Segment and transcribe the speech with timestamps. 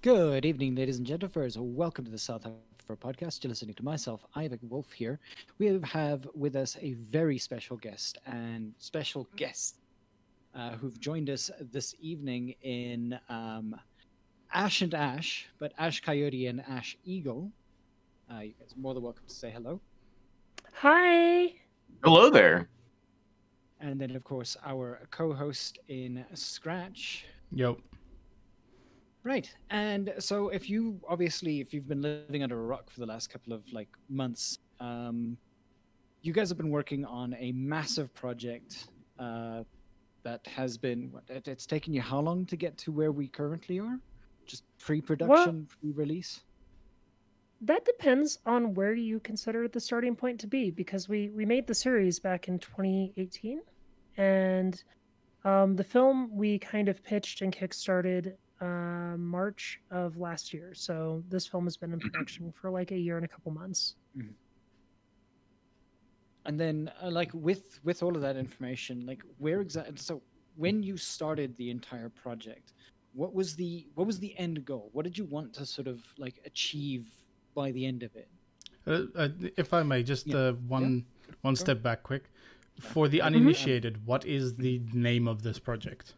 [0.00, 1.50] Good evening, ladies and gentlemen.
[1.74, 3.42] Welcome to the South Africa podcast.
[3.42, 5.18] You're listening to myself, Ivan Wolf here.
[5.58, 9.80] We have with us a very special guest and special guests
[10.54, 13.74] uh, who've joined us this evening in um,
[14.54, 17.50] Ash and Ash, but Ash Coyote and Ash Eagle.
[18.32, 19.80] Uh, you guys are more than welcome to say hello.
[20.74, 21.54] Hi.
[22.04, 22.68] Hello there.
[23.80, 27.24] And then, of course, our co host in Scratch.
[27.50, 27.78] Yo.
[29.28, 29.54] Right.
[29.68, 33.28] And so if you obviously if you've been living under a rock for the last
[33.28, 35.36] couple of like months, um
[36.22, 38.86] you guys have been working on a massive project
[39.18, 39.64] uh
[40.22, 43.78] that has been it, it's taken you how long to get to where we currently
[43.78, 43.98] are?
[44.46, 46.40] Just pre-production, pre-release?
[47.60, 51.66] That depends on where you consider the starting point to be because we we made
[51.66, 53.60] the series back in 2018
[54.16, 54.82] and
[55.44, 60.74] um, the film we kind of pitched and kickstarted uh, March of last year.
[60.74, 62.08] So this film has been in Mm-hmm.
[62.08, 63.94] production for like a year and a couple months.
[66.46, 70.22] And then uh, like with with all of that information, like where exactly so
[70.56, 72.72] when you started the entire project,
[73.12, 74.88] what was the what was the end goal?
[74.92, 77.10] What did you want to sort of like achieve
[77.54, 78.28] by the end of it?
[78.86, 80.36] Uh, uh, if I may, just Yeah.
[80.36, 81.04] uh, one
[81.42, 81.60] one Go.
[81.64, 82.30] step back, quick.
[82.80, 86.14] For the uninitiated, what is the name of this project?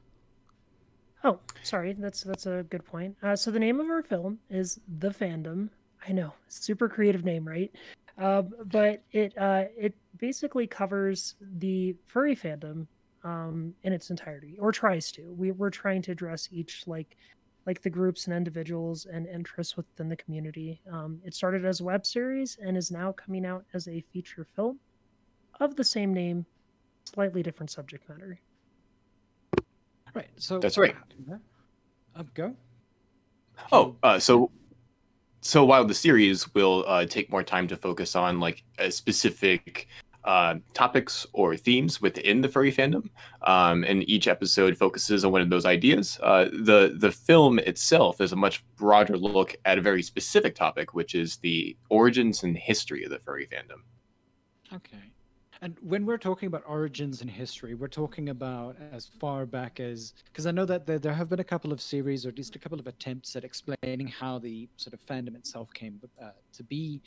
[1.23, 3.17] Oh, sorry, that's that's a good point.
[3.23, 5.69] Uh, so the name of our film is The Fandom.
[6.07, 7.71] I know, super creative name, right?
[8.19, 12.87] Uh, but it uh, it basically covers the furry fandom
[13.23, 15.33] um, in its entirety, or tries to.
[15.35, 17.17] We we're trying to address each like
[17.67, 20.81] like the groups and individuals and interests within the community.
[20.91, 24.47] Um, it started as a web series and is now coming out as a feature
[24.57, 24.81] film
[25.61, 26.47] of the same name,
[27.05, 28.41] slightly different subject matter.
[30.15, 30.29] Right.
[30.37, 30.97] So That's right.
[32.17, 32.55] Up go.
[33.73, 34.51] Oh, uh, so
[35.43, 39.89] so while the series will uh, take more time to focus on like a specific
[40.25, 43.09] uh, topics or themes within the furry fandom,
[43.43, 46.19] um, and each episode focuses on one of those ideas.
[46.23, 50.93] Uh, the the film itself is a much broader look at a very specific topic,
[50.95, 53.81] which is the origins and history of the furry fandom.
[54.75, 55.11] Okay.
[55.63, 60.15] And when we're talking about origins and history, we're talking about as far back as
[60.25, 62.57] because I know that there, there have been a couple of series, or at least
[62.57, 66.63] a couple of attempts at explaining how the sort of fandom itself came uh, to
[66.63, 67.03] be.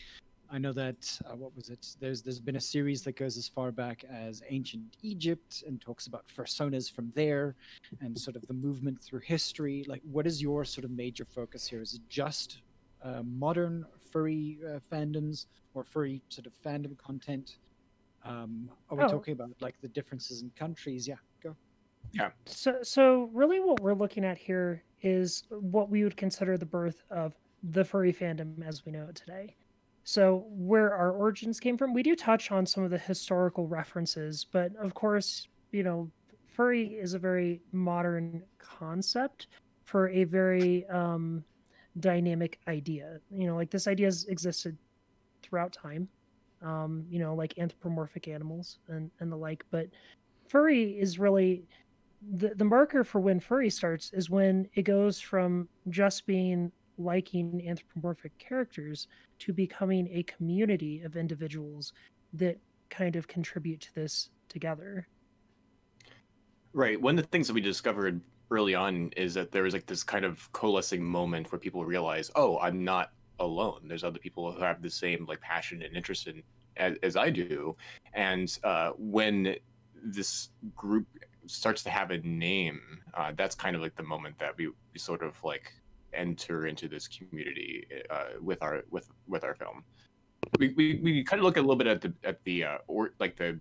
[0.51, 1.95] I know that uh, what was it?
[1.99, 6.05] There's there's been a series that goes as far back as ancient Egypt and talks
[6.05, 7.55] about personas from there,
[8.01, 9.83] and sort of the movement through history.
[9.87, 11.81] Like, what is your sort of major focus here?
[11.81, 12.59] Is it just
[13.03, 17.57] uh, modern furry uh, fandoms or furry sort of fandom content?
[18.23, 19.07] Um, are we Oh.
[19.09, 21.07] talking about like the differences in countries?
[21.07, 21.55] Yeah, go.
[22.13, 22.31] Yeah.
[22.45, 27.03] So, so really, what we're looking at here is what we would consider the birth
[27.09, 27.33] of
[27.63, 29.55] the furry fandom as we know it today.
[30.05, 34.45] So, where our origins came from, we do touch on some of the historical references,
[34.51, 36.11] but of course, you know,
[36.47, 39.47] furry is a very modern concept
[39.85, 41.43] for a very um,
[41.99, 43.19] dynamic idea.
[43.31, 44.77] You know, like this idea has existed
[45.41, 46.09] throughout time.
[46.63, 49.87] Um, you know, like anthropomorphic animals and and the like, but
[50.47, 51.67] furry is really
[52.31, 57.67] the, the marker for when furry starts is when it goes from just being liking
[57.67, 59.07] anthropomorphic characters
[59.39, 61.93] to becoming a community of individuals
[62.33, 62.57] that
[62.89, 65.07] kind of contribute to this together.
[66.73, 66.99] Right.
[66.99, 70.03] One of the things that we discovered early on is that there was like this
[70.03, 73.11] kind of coalescing moment where people realize, oh, I'm not
[73.43, 73.81] alone.
[73.87, 76.43] There's other people who have the same like passion and interest in
[76.77, 77.75] as, as I do.
[78.13, 79.55] And uh, when
[80.03, 81.07] this group
[81.45, 82.81] starts to have a name,
[83.13, 85.71] uh, that's kind of like the moment that we, we sort of like
[86.13, 89.83] enter into this community uh, with our with with our film.
[90.59, 93.13] We, we, we kind of look a little bit at the at the uh, or
[93.19, 93.59] like the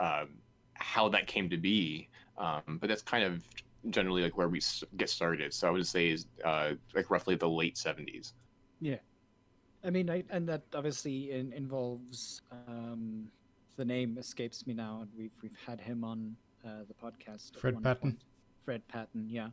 [0.00, 0.28] um,
[0.74, 3.42] how that came to be, um, but that's kind of
[3.90, 4.60] generally like where we
[4.96, 5.52] get started.
[5.54, 8.34] So I would say is uh, like roughly the late seventies.
[9.84, 13.28] I mean, I, and that obviously in, involves um,
[13.76, 16.34] the name escapes me now, and we've we've had him on
[16.64, 17.56] uh, the podcast.
[17.56, 18.00] Fred Patten.
[18.00, 18.20] point.
[18.64, 19.48] Fred Patten, yeah.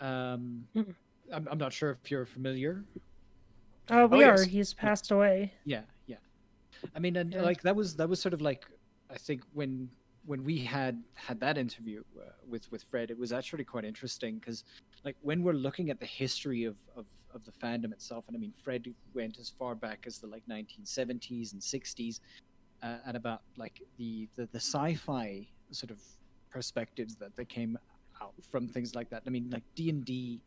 [0.00, 0.94] Um, Mm.
[1.32, 2.84] I'm, I'm not sure if you're familiar.
[3.88, 4.40] Uh, we yes.
[4.42, 4.44] are.
[4.44, 5.52] He's passed away.
[5.64, 6.16] Yeah, yeah.
[6.94, 7.42] I mean, and Yeah.
[7.42, 8.64] like that was that was sort of like
[9.10, 9.88] I think when
[10.26, 14.38] when we had had that interview uh, with with Fred, it was actually quite interesting
[14.38, 14.62] because
[15.04, 18.40] like when we're looking at the history of, of of the fandom itself, and I
[18.40, 22.20] mean Fred went as far back as the like 1970s and 60s,
[22.82, 26.00] uh, and about like the, the the sci-fi sort of
[26.50, 27.78] perspectives that that came
[28.20, 29.22] out from things like that.
[29.26, 30.40] I mean, like D and D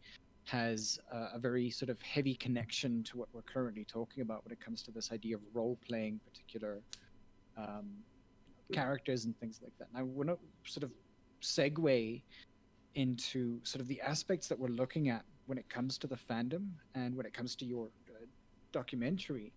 [0.46, 4.52] has uh, a very sort of heavy connection to what we're currently talking about when
[4.52, 6.82] it comes to this idea of role playing particular
[7.56, 7.90] um,
[8.74, 9.88] characters and things like that.
[9.94, 10.92] Now, we're not sort of
[11.42, 12.22] segue
[12.96, 16.68] into sort of the aspects that we're looking at when it comes to the fandom
[16.94, 18.26] and when it comes to your uh,
[18.72, 19.52] documentary.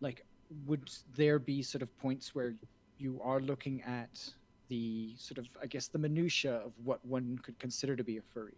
[0.00, 0.24] Like,
[0.66, 2.54] would there be sort of points where
[2.98, 4.32] you are looking at
[4.68, 8.22] the sort of, I guess, the minutia of what one could consider to be a
[8.32, 8.54] furry?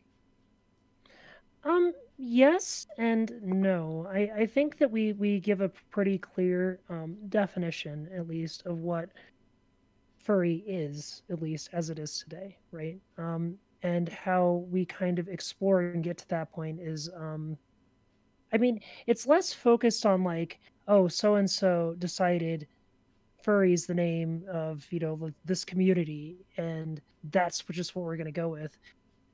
[1.64, 4.06] Um, yes and no.
[4.12, 8.80] I, I think that we, we give a pretty clear um, definition, at least, of
[8.80, 9.08] what
[10.18, 12.98] furry is, at least as it is today, right?
[13.16, 17.56] Um, and how we kind of explore and get to that point is, um,
[18.52, 20.58] I mean, it's less focused on like,
[20.88, 22.66] oh, so and so decided
[23.42, 27.00] furry is the name of you know this community, and
[27.30, 28.76] that's just what we're going to go with.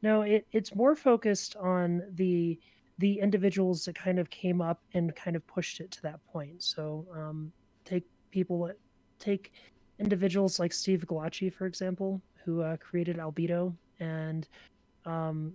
[0.02, 2.58] No, it, it's more focused on the
[2.98, 6.62] the individuals that kind of came up and kind of pushed it to that point.
[6.62, 7.52] So um,
[7.84, 8.68] take people
[9.20, 9.52] take
[10.00, 14.48] individuals like Steve Gallacci, for example, who uh, created Albedo, and
[15.06, 15.52] um,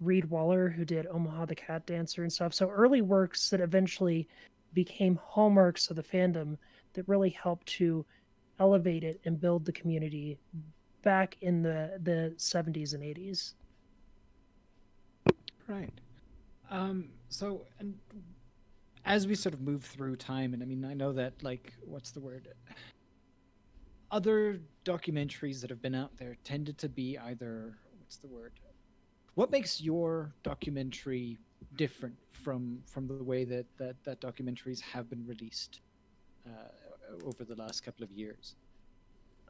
[0.00, 2.54] Reed Waller, who did Omaha the Cat Dancer and stuff.
[2.54, 4.28] So early works that eventually
[4.72, 6.56] became hallmarks of the fandom
[6.92, 8.04] that really helped to
[8.58, 10.38] elevate it and build the community
[11.02, 13.54] back in the the 70s and 80s.
[15.68, 15.92] Right.
[16.70, 17.94] Um, so, and
[19.04, 22.10] as we sort of move through time, and I mean, I know that, like, what's
[22.10, 22.48] the word?
[24.10, 28.52] Other documentaries that have been out there tended to be either, what's the word?
[29.34, 31.38] What makes your documentary
[31.74, 35.80] different from from the way that that, that documentaries have been released
[36.46, 36.50] uh,
[37.24, 38.54] over the last couple of years?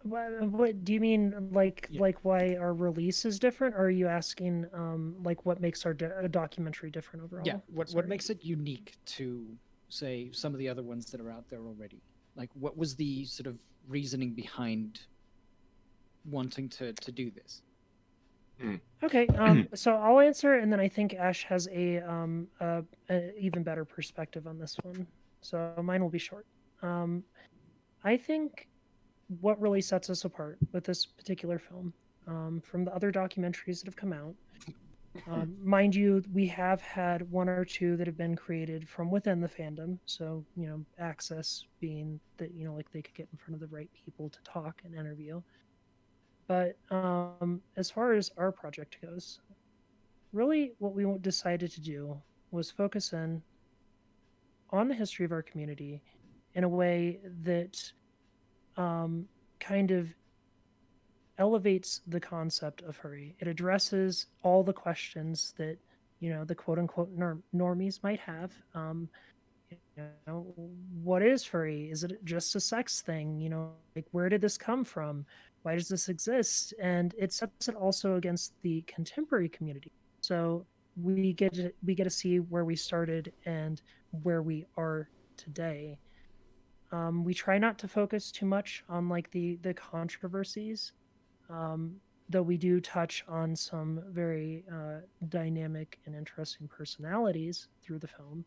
[0.02, 1.50] What, what do you mean?
[1.52, 2.00] Like Yeah.
[2.00, 3.74] like why our release is different?
[3.74, 7.44] Or are you asking um like what makes our do- a documentary different overall?
[7.46, 7.58] Yeah.
[7.68, 7.96] What Sorry.
[7.98, 9.46] what makes it unique to
[9.90, 12.00] say some of the other ones that are out there already?
[12.34, 13.56] Like, what was the sort of
[13.88, 15.00] reasoning behind
[16.24, 17.62] wanting to to do this?
[19.02, 23.38] Okay, um, so I'll answer, and then I think Ash has a um a, a
[23.38, 25.06] even better perspective on this one.
[25.40, 26.46] So mine will be short.
[26.82, 27.22] Um,
[28.04, 28.68] I think
[29.40, 31.92] what really sets us apart with this particular film
[32.26, 34.34] um, from the other documentaries that have come out.
[35.30, 39.40] Um, mind you, we have had one or two that have been created from within
[39.40, 39.98] the fandom.
[40.04, 43.60] So you know, access being that you know, like they could get in front of
[43.66, 45.40] the right people to talk and interview.
[46.46, 49.40] But um, as far as our project goes,
[50.32, 52.20] really what we decided to do
[52.50, 53.42] was focus in
[54.70, 56.02] on the history of our community
[56.54, 57.80] in a way that
[58.76, 59.26] um,
[59.60, 60.14] kind of
[61.38, 63.34] elevates the concept of furry.
[63.40, 65.76] It addresses all the questions that
[66.20, 68.52] you know the quote unquote norm- normies might have.
[68.74, 69.08] Um,
[69.70, 70.46] you know,
[71.02, 71.90] what is furry?
[71.90, 73.40] Is it just a sex thing?
[73.40, 75.26] You know, like where did this come from?
[75.66, 76.74] Why does this exist?
[76.80, 79.90] And it sets it also against the contemporary community.
[80.20, 80.64] So
[81.02, 83.82] we get to, we get to see where we started and
[84.22, 85.98] where we are today.
[86.92, 90.92] Um, we try not to focus too much on like the the controversies,
[91.50, 91.96] um,
[92.30, 98.44] though we do touch on some very uh, dynamic and interesting personalities through the film,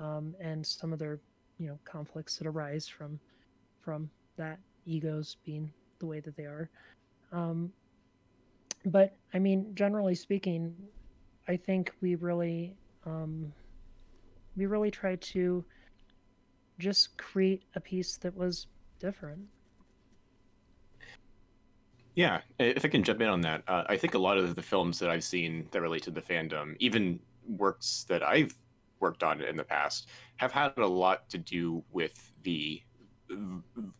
[0.00, 1.20] um, and some of their
[1.58, 3.20] you know conflicts that arise from
[3.80, 6.68] from that egos being the way that they are.
[7.30, 7.72] Um,
[8.84, 10.74] but I mean, generally speaking,
[11.48, 13.52] I think we really um,
[14.56, 15.64] we really tried to
[16.78, 18.66] just create a piece that was
[18.98, 19.40] different.
[22.14, 24.62] Yeah, if I can jump in on that, uh, I think a lot of the
[24.62, 28.54] films that I've seen that relate to the fandom, even works that I've
[29.00, 32.82] worked on in the past, have had a lot to do with the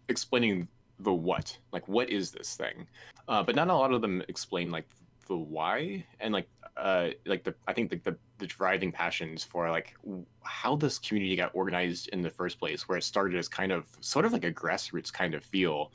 [0.09, 0.69] explaining
[1.03, 2.87] the what, like what is this thing,
[3.29, 4.87] uh, but not a lot of them explain like
[5.29, 9.71] the why and like uh like the I think the, the the driving passions for
[9.71, 9.95] like
[10.43, 13.87] how this community got organized in the first place, where it started as kind of
[14.01, 15.93] sort of like a grassroots kind of feel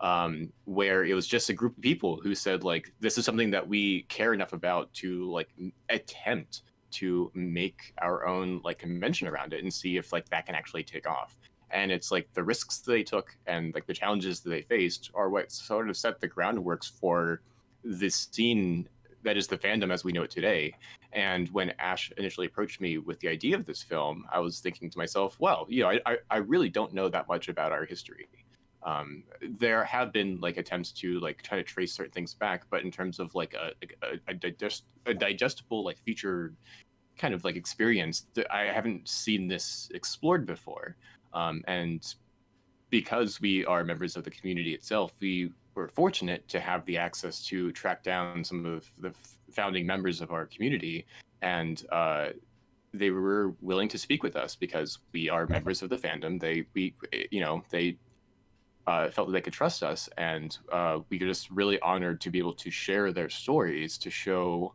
[0.00, 3.50] um, where it was just a group of people who said like this is something
[3.50, 5.48] that we care enough about to like
[5.88, 10.54] attempt to make our own like convention around it and see if like that can
[10.54, 11.36] actually take off
[11.70, 15.28] and it's like the risks they took and like the challenges that they faced are
[15.28, 17.40] what sort of set the groundworks for
[17.84, 18.88] this scene
[19.24, 20.72] that is the fandom as we know it today
[21.12, 24.88] and when ash initially approached me with the idea of this film i was thinking
[24.88, 28.28] to myself well you know i, I, really don't know that much about our history
[28.82, 32.82] um, there have been like attempts to like try to trace certain things back, but
[32.82, 33.72] in terms of like a
[34.02, 36.56] a, a, digest, a digestible like featured
[37.16, 40.96] kind of like experience I haven't seen this explored before.
[41.38, 42.14] Um, and
[42.90, 47.44] because we are members of the community itself, we were fortunate to have the access
[47.46, 49.12] to track down some of the
[49.52, 51.06] founding members of our community,
[51.42, 52.28] and uh,
[52.92, 56.40] they were willing to speak with us because we are members of the fandom.
[56.40, 56.94] They we
[57.30, 57.96] you know they
[58.88, 62.30] uh, felt that they could trust us, and uh, we were just really honored to
[62.30, 64.74] be able to share their stories to show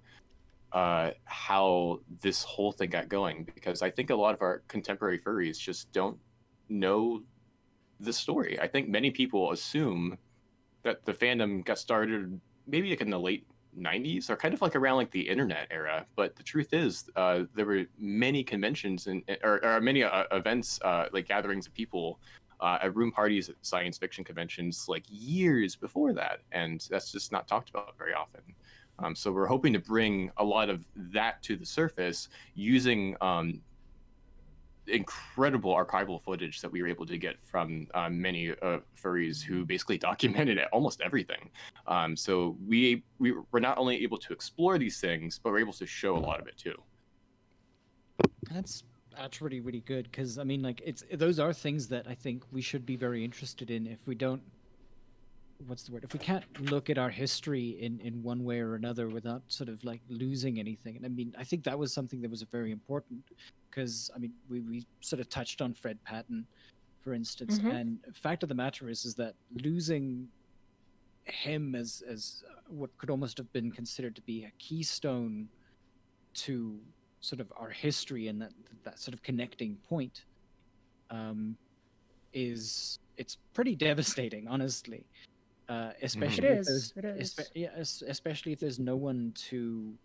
[0.71, 3.43] uh, how this whole thing got going.
[3.43, 6.17] Because I think a lot of our contemporary furries just don't
[6.69, 7.23] know
[7.99, 8.59] the story.
[8.59, 10.17] I think many people assume
[10.83, 13.45] that the fandom got started maybe like in the late
[13.77, 16.05] 90s or kind of like around like the internet era.
[16.15, 20.79] But the truth is uh, there were many conventions and or, or many uh, events
[20.83, 22.19] uh, like gatherings of people
[22.59, 26.39] uh, at room parties at science fiction conventions like years before that.
[26.51, 28.41] And that's just not talked about very often.
[28.99, 33.59] Um, so we're hoping to bring a lot of that to the surface using um,
[34.87, 39.65] incredible archival footage that we were able to get from um, many uh, furries who
[39.65, 41.49] basically documented almost everything.
[41.87, 45.73] Um, so we we were not only able to explore these things, but we're able
[45.73, 46.75] to show a lot of it too.
[48.51, 48.83] That's
[49.15, 52.43] that's really really good because I mean like it's those are things that I think
[52.51, 53.87] we should be very interested in.
[53.87, 54.41] If we don't,
[55.65, 56.03] what's the word?
[56.03, 59.69] If we can't look at our history in in one way or another without sort
[59.69, 62.71] of like losing anything, and I mean I think that was something that was very
[62.71, 63.23] important
[63.73, 66.45] because I mean we, we sort of touched on Fred Patten,
[67.01, 67.73] for instance, Mhm.
[67.73, 70.27] and fact of the matter is is that losing
[71.25, 75.47] him as as uh, what could almost have been considered to be a keystone
[76.33, 76.79] to
[77.21, 78.51] sort of our history and that
[78.83, 80.25] that sort of connecting point
[81.09, 81.55] um,
[82.33, 85.05] is it's pretty devastating, honestly.
[85.69, 87.33] Uh, especially It if is, there's it is.
[87.35, 87.69] espe- yeah,
[88.09, 89.97] especially if there's no one to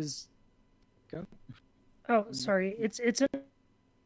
[0.00, 0.28] because
[1.10, 1.26] go
[2.10, 2.74] Oh, sorry.
[2.78, 3.22] It's it's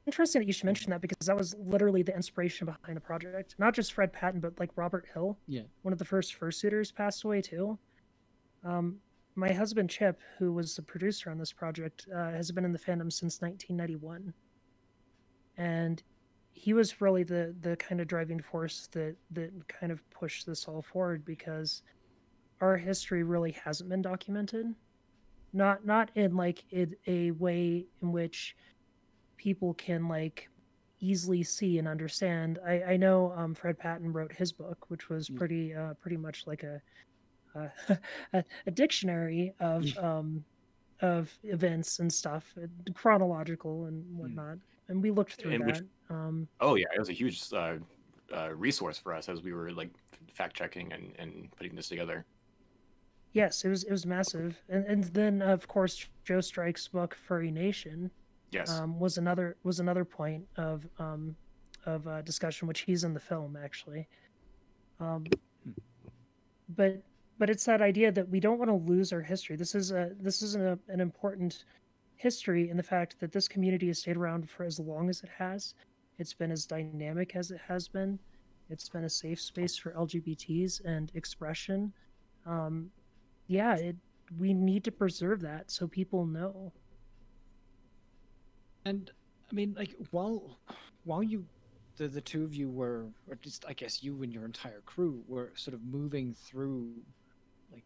[0.06, 3.54] interesting that you should mention that because that was literally the inspiration behind the project.
[3.58, 5.38] Not just Fred Patten, but like Robert Hill.
[5.46, 5.62] Yeah.
[5.82, 7.78] One of the first fursuiters passed away too.
[8.62, 8.96] Um,
[9.36, 12.78] my husband Chip, who was the producer on this project, uh, has been in the
[12.78, 14.34] fandom since 1991,
[15.56, 16.02] and
[16.52, 20.66] he was really the the kind of driving force that that kind of pushed this
[20.66, 21.82] all forward because
[22.60, 24.74] our history really hasn't been documented
[25.54, 28.54] not not in like it, a way in which
[29.38, 30.48] people can like
[31.00, 32.58] easily see and understand.
[32.66, 35.36] I, I know um, Fred Patten wrote his book, which was Mm.
[35.36, 36.80] pretty uh, pretty much like a
[37.54, 37.68] uh,
[38.32, 40.04] a, a dictionary of Mm.
[40.04, 40.44] um,
[41.00, 44.58] of events and stuff, uh, chronological and whatnot.
[44.88, 45.86] And we looked through And which- that.
[46.14, 47.76] Um, Oh yeah, it was a huge uh,
[48.34, 49.90] uh, resource for us as we were like
[50.32, 52.24] fact checking and, and putting this together.
[53.34, 54.62] Yes, it was it was massive.
[54.70, 58.10] And and then of course Joe Strike's book Furry Nation.
[58.50, 58.70] Yes.
[58.70, 61.36] um, was another was another point of um,
[61.84, 64.08] of uh, discussion, which he's in the film actually.
[65.00, 65.24] Um,
[66.76, 67.02] but
[67.38, 69.56] but it's that idea that we don't want to lose our history.
[69.56, 71.64] This is a this is an, an important
[72.16, 75.30] history in the fact that this community has stayed around for as long as it
[75.36, 75.74] has.
[76.18, 78.20] It's been as dynamic as it has been.
[78.70, 81.92] It's been a safe space for LGBTs and expression.
[82.46, 82.90] Um,
[83.46, 83.96] yeah, it,
[84.38, 86.72] we need to preserve that so people know.
[88.84, 89.10] And
[89.50, 90.58] I mean, like while
[91.04, 91.44] while you,
[91.96, 95.22] the the two of you were, or least I guess you and your entire crew
[95.28, 96.90] were sort of moving through,
[97.72, 97.84] like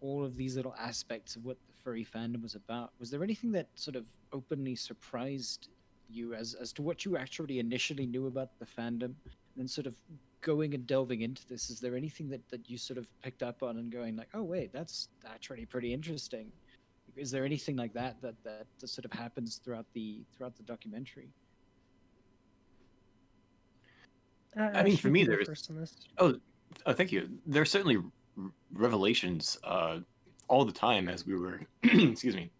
[0.00, 2.92] all of these little aspects of what the furry fandom was about.
[2.98, 5.68] Was there anything that sort of openly surprised
[6.08, 9.14] you as as to what you actually initially knew about the fandom,
[9.58, 9.94] and sort of
[10.40, 11.70] going and delving into this?
[11.70, 14.42] Is there anything that that you sort of picked up on and going like, oh
[14.42, 16.50] wait, that's actually pretty interesting?
[17.16, 20.62] is there anything like that that that, that sort of happens throughout the throughout the
[20.62, 21.28] documentary
[24.56, 25.94] Uh, I mean, should for me, there is- first on this.
[26.18, 26.34] Oh,
[26.84, 27.28] oh, thank you.
[27.46, 27.98] There are certainly
[28.72, 30.00] revelations uh,
[30.48, 32.50] all the time as we were, excuse me,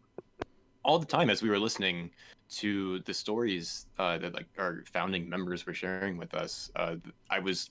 [0.85, 2.11] all the time as we were listening
[2.51, 6.71] to the stories uh, that like our founding members were sharing with us.
[6.77, 6.97] Uh,
[7.31, 7.71] I was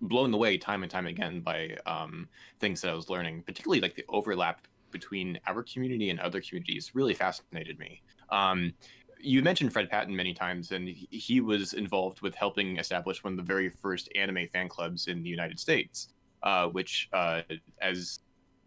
[0.00, 2.28] blown away time and time again by um,
[2.60, 6.90] things that I was learning, particularly like the overlap between our community and other communities.
[6.94, 8.02] Really fascinated me.
[8.30, 8.72] Um,
[9.20, 13.34] you mentioned Fred Patten many times, and he- he was involved with helping establish one
[13.34, 16.08] of the very first anime fan clubs in the United States.
[16.42, 17.42] uh, which, uh,
[17.82, 18.20] as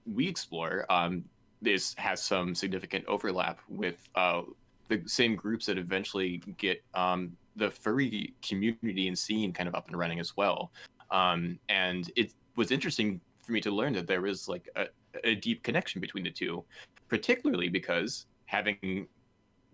[0.05, 1.25] we explore, um,
[1.61, 4.43] this has some significant overlap with uh,
[4.87, 9.87] the same groups that eventually get um, the furry community and scene kind of up
[9.87, 10.71] and running as well.
[11.11, 14.87] Um, and it was interesting for me to learn that there is like a,
[15.23, 16.63] a deep connection between the two,
[17.07, 19.07] particularly because having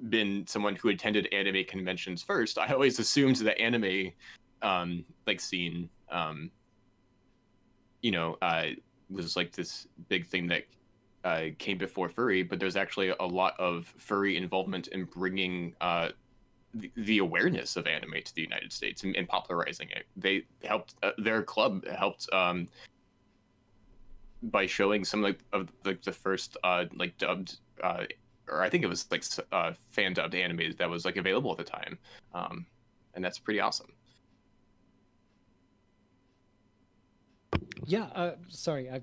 [0.10, 4.12] been someone who attended anime conventions first, I always assumed that anime
[4.62, 6.51] um, like scene, um,
[8.01, 8.68] you know, uh,
[9.10, 10.63] was like this big thing that
[11.23, 16.09] uh, came before furry, but there's actually a lot of furry involvement in bringing uh,
[16.73, 20.05] the, the, awareness of anime to the United States and, and popularizing it.
[20.15, 22.67] They helped uh, their club helped um,
[24.43, 28.05] by showing some of the first uh, like dubbed uh,
[28.47, 31.57] or I think it was like uh, fan dubbed anime that was like available at
[31.57, 31.97] the time,
[32.33, 32.65] um,
[33.13, 33.91] and that's pretty awesome.
[37.85, 39.01] Yeah, sorry, I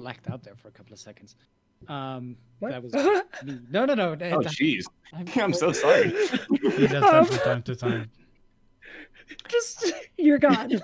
[0.00, 1.36] blacked out there for a couple of seconds.
[1.88, 2.72] Um, what?
[2.72, 3.58] that was me.
[3.70, 4.12] No, no, no.
[4.12, 4.84] Oh, jeez.
[5.12, 6.10] I'm, I'm, so sorry.
[6.10, 8.10] he does that from time to time.
[9.48, 10.80] Just you're gone.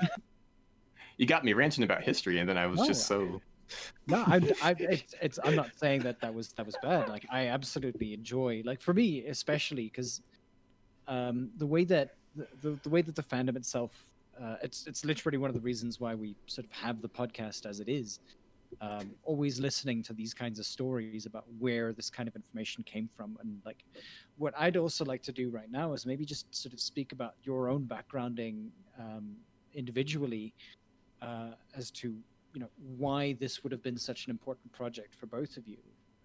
[1.16, 3.40] you got me ranting about history, and then I was no, just so.
[4.06, 4.44] No, I'm.
[4.62, 5.38] I, it's, it's.
[5.42, 7.08] I'm not saying that that was that was bad.
[7.08, 8.62] Like I absolutely enjoy.
[8.64, 10.20] Like for me, especially because,
[11.08, 13.90] um, the way that the, the, the way that the fandom itself,
[14.40, 17.66] uh, it's it's literally one of the reasons why we sort of have the podcast
[17.66, 18.20] as it is
[18.80, 23.08] um, always listening to these kinds of stories about where this kind of information came
[23.16, 23.38] from.
[23.40, 23.84] And like
[24.38, 27.34] what i'd also like to do right now is maybe just sort of speak about
[27.42, 28.68] your own backgrounding
[28.98, 29.34] um,
[29.74, 30.54] individually
[31.22, 32.14] uh, as to
[32.54, 35.78] you know why this would have been such an important project for both of you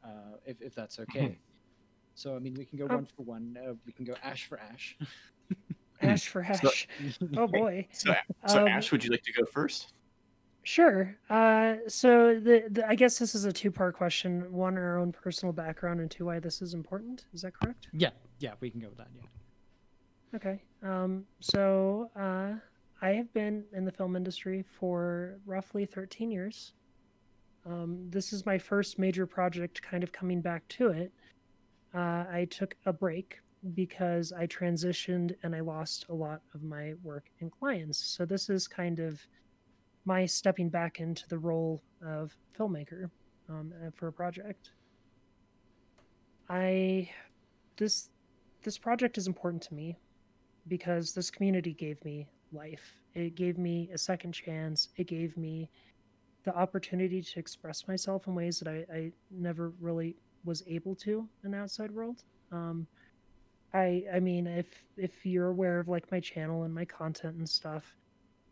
[0.03, 1.19] uh, if, if that's okay.
[1.19, 1.33] Mm-hmm.
[2.15, 4.47] so i mean we can go um, one for one uh, we can go ash
[4.47, 4.97] for ash.
[6.01, 6.87] Ash for ash.
[7.19, 7.87] So, oh boy.
[7.91, 8.13] So,
[8.47, 9.93] so um, ash would you like to go first
[10.63, 11.15] Sure.
[11.29, 15.11] Uh, so the, the I guess this is a two part question: one, our own
[15.11, 17.25] personal background, and two, why this is important.
[17.33, 17.87] Is that correct?
[17.93, 18.11] Yeah.
[18.39, 19.07] Yeah, we can go with that.
[19.15, 20.35] Yeah.
[20.35, 20.61] Okay.
[20.83, 22.53] Um, so uh,
[23.01, 26.73] I have been in the film industry for roughly 13 years.
[27.65, 31.11] Um, this is my first major project, kind of coming back to it.
[31.93, 33.39] Uh, I took a break
[33.75, 37.99] because I transitioned and I lost a lot of my work and clients.
[37.99, 39.21] So this is kind of
[40.05, 43.09] my stepping back into the role of filmmaker
[43.49, 44.71] um, uh, for a project.
[46.49, 47.09] I
[47.77, 48.09] this
[48.63, 49.97] this project is important to me
[50.67, 53.01] because this community gave me life.
[53.13, 54.89] It gave me a second chance.
[54.97, 55.69] It gave me
[56.43, 61.27] the opportunity to express myself in ways that I, I never really was able to
[61.43, 62.23] in the outside world.
[62.51, 62.87] Um,
[63.73, 67.47] I I mean, if if you're aware of like my channel and my content and
[67.47, 67.95] stuff,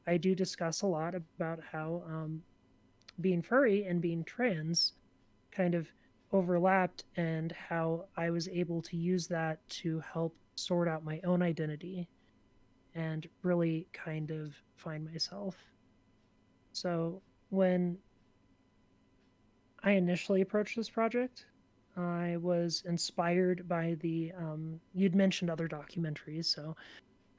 [0.07, 2.41] I do discuss a lot about how um,
[3.21, 4.93] being furry and being trans
[5.51, 5.87] kind of
[6.31, 11.41] overlapped and how I was able to use that to help sort out my own
[11.41, 12.07] identity
[12.95, 15.55] and really kind of find myself.
[16.71, 17.97] So when
[19.83, 21.45] I initially approached this project,
[21.97, 26.75] I was inspired by the um, you'd mentioned other documentaries, so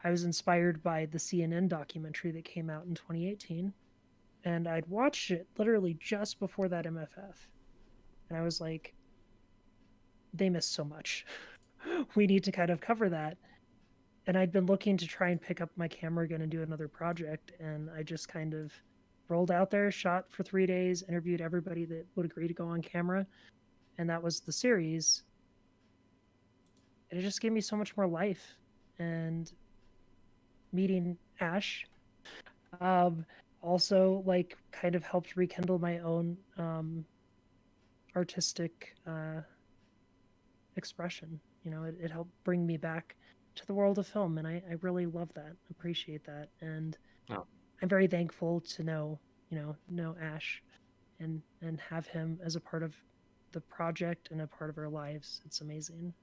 [0.02, 3.72] I was inspired by the CNN documentary that came out in 2018.
[4.44, 7.34] And I'd watched it literally just before that MFF.
[8.28, 8.94] And I was like,
[10.32, 11.26] they missed so much.
[12.14, 13.36] we need to kind of cover that.
[14.26, 16.88] And I'd been looking to try and pick up my camera again and do another
[16.88, 17.52] project.
[17.60, 18.72] And I just kind of
[19.28, 22.80] rolled out there, shot for three days, interviewed everybody that would agree to go on
[22.80, 23.26] camera.
[23.98, 25.24] And that was the series.
[27.10, 28.56] And it just gave me so much more life.
[28.98, 29.50] And
[30.72, 31.86] meeting Ash.
[32.80, 33.24] Um,
[33.62, 37.04] also, like, kind of helped rekindle my own um,
[38.16, 39.40] artistic uh,
[40.76, 41.40] expression.
[41.64, 43.16] You know, it, it helped bring me back
[43.56, 46.96] to the world of film, and I, I really love that, appreciate that, and
[47.30, 47.44] oh.
[47.82, 49.18] I'm very thankful to know,
[49.50, 50.62] you know, know Ash,
[51.18, 52.94] and and have him as a part of
[53.52, 55.42] the project and a part of our lives.
[55.44, 56.14] It's amazing.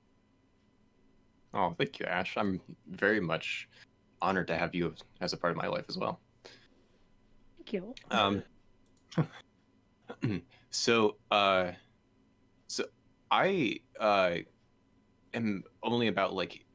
[1.53, 2.35] Oh, thank you, Ash.
[2.37, 3.67] I'm very much
[4.21, 6.19] honored to have you as a part of my life as well.
[7.57, 7.95] Thank you.
[8.11, 8.43] Um,
[10.69, 11.71] so, uh,
[12.67, 12.85] so
[13.31, 14.37] I uh,
[15.33, 16.65] am only about like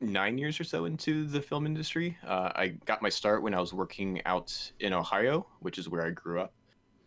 [0.00, 2.16] nine years or so into the film industry.
[2.26, 6.06] Uh, I got my start when I was working out in Ohio, which is where
[6.06, 6.52] I grew up.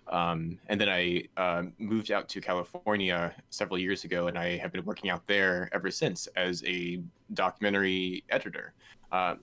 [0.07, 4.71] Um, and then I uh, moved out to California several years ago, and I have
[4.71, 7.01] been working out there ever since as a
[7.33, 8.73] documentary editor.
[9.11, 9.35] Uh,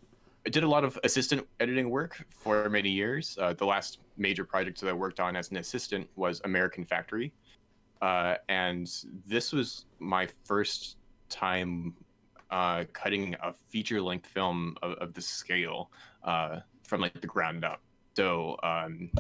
[0.47, 3.37] I did a lot of assistant editing work for many years.
[3.41, 7.33] Uh, the last major project that I worked on as an assistant was American Factory,
[8.01, 8.91] uh, and
[9.27, 10.97] this was my first
[11.29, 11.95] time
[12.51, 15.91] uh, cutting a feature-length film of, of this scale
[16.25, 17.81] uh, from like the ground up.
[18.17, 19.11] So um,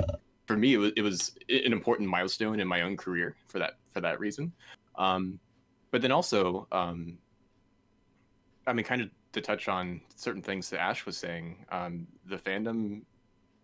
[0.46, 3.76] for me, it was, it was an important milestone in my own career for that
[3.92, 4.52] for that reason.
[4.96, 5.38] Um,
[5.90, 7.18] but then also, um,
[8.66, 12.36] I mean, kind of to touch on certain things that Ash was saying, um, the
[12.36, 13.02] fandom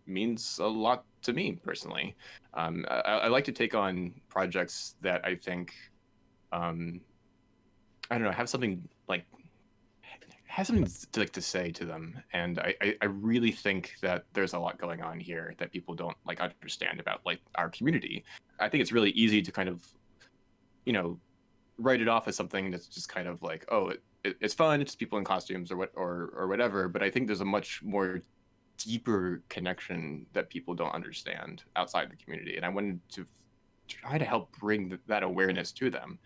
[0.05, 2.15] means a lot to me personally.
[2.53, 5.73] Um, I, I, like to take on projects that I think,
[6.53, 7.01] um,
[8.09, 9.25] I don't know, have something like
[10.45, 14.25] have something to like to say to them, and I, I, I really think that
[14.33, 18.23] there's a lot going on here that people don't like understand about like our community.
[18.59, 19.85] I think it's really easy to kind of,
[20.85, 21.19] you know,
[21.77, 24.81] write it off as something that's just kind of like, oh, it, it, it's fun,
[24.81, 26.87] it's people in costumes or what or or whatever.
[26.87, 28.21] But I think there's a much more
[28.77, 33.25] deeper connection that people don't understand outside the community, and I wanted to
[33.87, 36.19] try to help bring that awareness to them.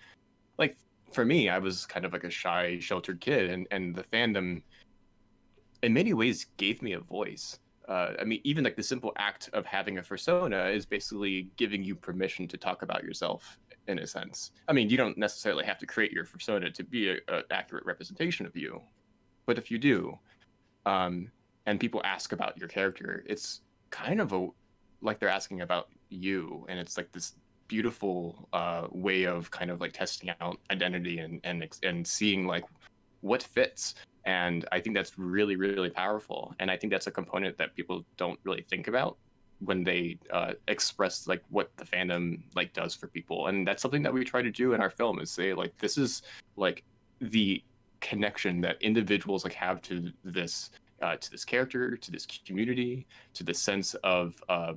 [0.58, 0.78] Like
[1.12, 4.62] for me, I was kind of like a shy, sheltered kid, and and the fandom,
[5.84, 7.60] in many ways, gave me a voice.
[7.88, 11.84] Uh, I mean, even like the simple act of having a persona is basically giving
[11.84, 14.52] you permission to talk about yourself in a sense.
[14.68, 18.46] I mean, you don't necessarily have to create your persona to be an accurate representation
[18.46, 18.82] of you,
[19.46, 20.18] but if you do,
[20.86, 21.32] um,
[21.66, 24.48] and people ask about your character, it's kind of a
[25.02, 27.36] like they're asking about you, and it's like this
[27.68, 32.66] beautiful uh, way of kind of like testing out identity and and and seeing like
[33.22, 33.96] what fits.
[34.26, 36.54] And I think that's really really powerful.
[36.60, 39.18] And I think that's a component that people don't really think about
[39.64, 43.48] when they uh, express like what the fandom like does for people.
[43.48, 45.98] And that's something that we try to do in our film is say like this
[45.98, 46.24] is
[46.56, 46.84] like
[47.20, 47.64] the
[48.00, 50.72] connection that individuals like have to this
[51.02, 54.74] uh, to this character, to this community, to the sense of uh,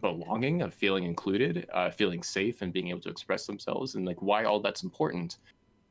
[0.00, 4.20] belonging, of feeling included, uh, feeling safe, and being able to express themselves, and like
[4.22, 5.38] why all that's important.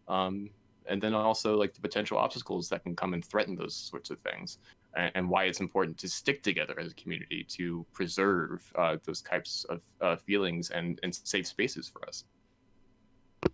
[0.07, 0.49] Um,
[0.87, 4.19] and then also like the potential obstacles that can come and threaten those sorts of
[4.19, 4.59] things,
[4.95, 9.21] and, and why it's important to stick together as a community to preserve uh, those
[9.21, 12.25] types of uh, feelings and, and safe spaces for us.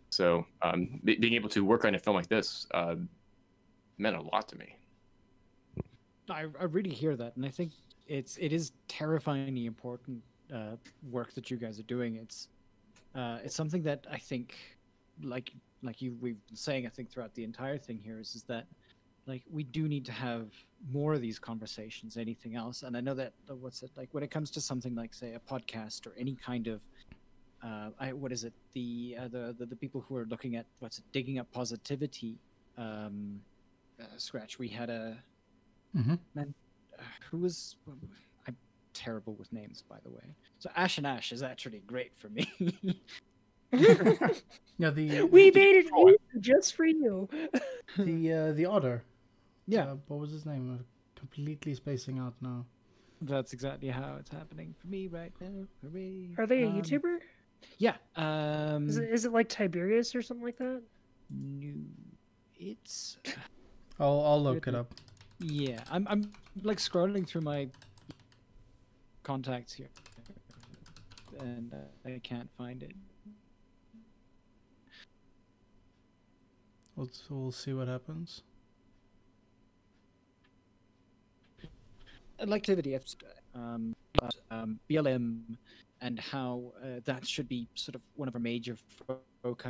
[0.10, 2.96] So um, b- being able to work on a film like this uh,
[3.98, 4.76] meant a lot to me.
[6.30, 7.72] I, I really hear that, and I think
[8.08, 10.22] it's it is terrifyingly important
[10.54, 10.76] uh,
[11.10, 12.16] work that you guys are doing.
[12.16, 12.48] It's
[13.16, 14.56] uh, it's something that I think,
[15.22, 18.44] like like you we've been saying, I think throughout the entire thing here is is
[18.44, 18.68] that
[19.28, 20.48] like we do need to have
[20.92, 22.18] more of these conversations.
[22.18, 22.84] Anything else?
[22.84, 25.34] And I know that uh, what's it like when it comes to something like say
[25.34, 26.82] a podcast or any kind of
[27.64, 30.66] uh, I, what is it the, uh, the, the the people who are looking at
[30.80, 32.40] what's it digging up positivity
[32.78, 33.40] um,
[34.00, 35.18] uh, scratch we had a
[35.96, 36.16] mm-hmm.
[36.34, 36.54] man
[36.98, 37.76] uh, who was
[38.48, 38.58] I'm
[38.94, 40.36] terrible with names, by the way.
[40.60, 42.52] So Ash and Ash is actually great for me.
[43.72, 47.30] yeah, the we made it just for you.
[47.98, 49.04] the uh, the otter.
[49.68, 49.86] Yeah.
[49.86, 50.70] Uh, what was his name?
[50.72, 52.66] I'm completely spacing out now.
[53.22, 55.66] That's exactly how it's happening for me right now.
[55.84, 56.30] Hooray.
[56.38, 57.20] Are they a um, YouTuber?
[57.78, 57.96] Yeah.
[58.16, 60.82] Um, is, it, is it like Tiberius or something like that?
[61.30, 61.74] No,
[62.60, 63.18] it's.
[64.00, 64.94] I'll I'll look it up.
[65.40, 66.32] Yeah, I'm I'm
[66.64, 67.70] like scrolling through my
[69.24, 69.90] contacts here,
[71.40, 72.94] and uh, I can't find it.
[77.02, 78.44] Let's we'll see what happens.
[82.40, 82.98] Activity,
[83.56, 83.96] um,
[84.52, 85.58] um, BLM,
[86.00, 88.76] and how uh, that should be sort of one of our major
[89.42, 89.70] foci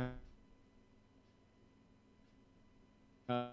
[3.30, 3.46] uh,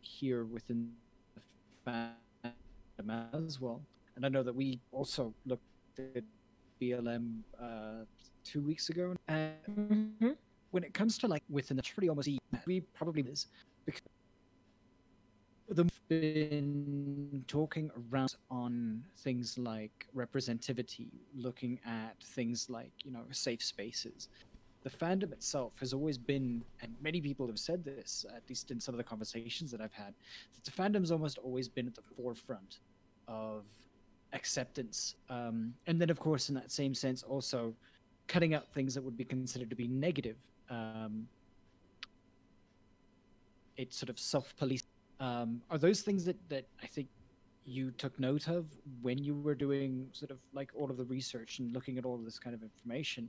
[0.00, 0.90] here within
[1.34, 1.42] the
[1.86, 3.80] fandom as well
[4.16, 5.62] and I know that we also looked
[5.98, 6.24] at
[6.80, 8.04] BLM uh,
[8.44, 9.14] two weeks ago.
[9.28, 10.30] And mm-hmm.
[10.74, 12.28] When it comes to like within the pretty almost
[12.66, 13.46] we probably is
[13.86, 14.02] because
[15.70, 23.62] they've been talking around on things like representativity, looking at things like you know safe
[23.62, 24.28] spaces.
[24.82, 28.80] The fandom itself has always been, and many people have said this, at least in
[28.80, 30.12] some of the conversations that I've had,
[30.54, 32.80] that the fandom's almost always been at the forefront
[33.28, 33.64] of
[34.34, 35.14] acceptance.
[35.30, 37.74] Um, and then, of course, in that same sense, also
[38.26, 40.36] cutting out things that would be considered to be negative.
[40.70, 41.28] Um,
[43.76, 44.82] it's sort of self-police.
[45.20, 47.08] Um, are those things that, that I think
[47.64, 48.66] you took note of
[49.02, 52.14] when you were doing sort of like all of the research and looking at all
[52.14, 53.28] of this kind of information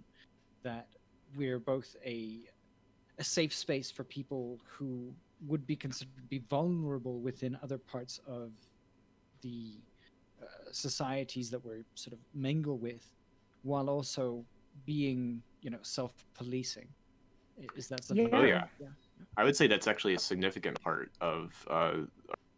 [0.64, 0.88] that
[1.36, 2.42] we're both a
[3.18, 5.14] a safe space for people who
[5.48, 8.52] would be considered to be vulnerable within other parts of
[9.42, 9.74] the
[10.42, 13.14] uh, societies that we're sort of mingle with,
[13.64, 14.44] while also
[14.86, 16.88] being you know self-policing.
[17.60, 18.28] I- Is that something?
[18.30, 18.38] Yeah.
[18.38, 18.66] Oh, yeah.
[18.80, 18.88] yeah.
[19.38, 21.94] I would say that's actually a significant part of uh,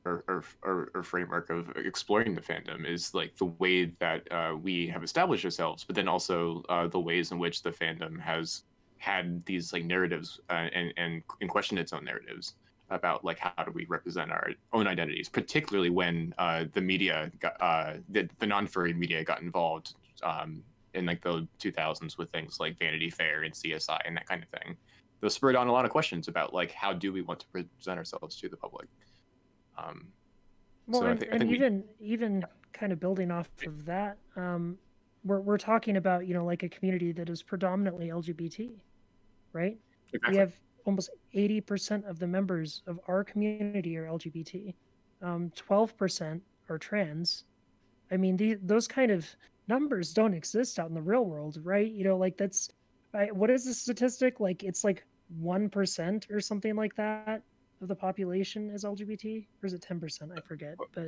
[0.05, 4.55] our, our, our, our framework of exploring the fandom is like the way that uh,
[4.55, 8.63] we have established ourselves, but then also uh, the ways in which the fandom has
[8.99, 12.55] had these like narratives uh, and, and and questioned its own narratives
[12.89, 17.55] about like how do we represent our own identities, particularly when uh, the media got
[17.61, 22.79] uh, the, the non-furry media got involved um, in like the 2000s with things like
[22.79, 24.75] Vanity Fair and CSI and that kind of thing
[25.21, 27.97] those spurred on a lot of questions about like how do we want to present
[27.97, 28.87] ourselves to the public.
[29.77, 30.07] Um,
[30.87, 34.17] Well, So and, I and think we- even even kind of building off of that,
[34.35, 34.77] um,
[35.25, 38.71] we're we're talking about you know like a community that is predominantly LGBT,
[39.53, 39.77] right?
[40.29, 40.53] We have
[40.85, 44.73] almost eighty percent of the members of our community are LGBT.
[45.21, 47.43] Um, Twelve percent are trans.
[48.11, 49.27] I mean, the, those kind of
[49.67, 51.91] numbers don't exist out in the real world, right?
[51.91, 52.69] You know, like that's
[53.17, 54.39] I, what is the statistic?
[54.39, 55.05] Like it's like
[55.39, 57.41] one percent or something like that
[57.81, 60.31] of the population is LGBT, or is it ten percent?
[60.35, 61.07] I forget, but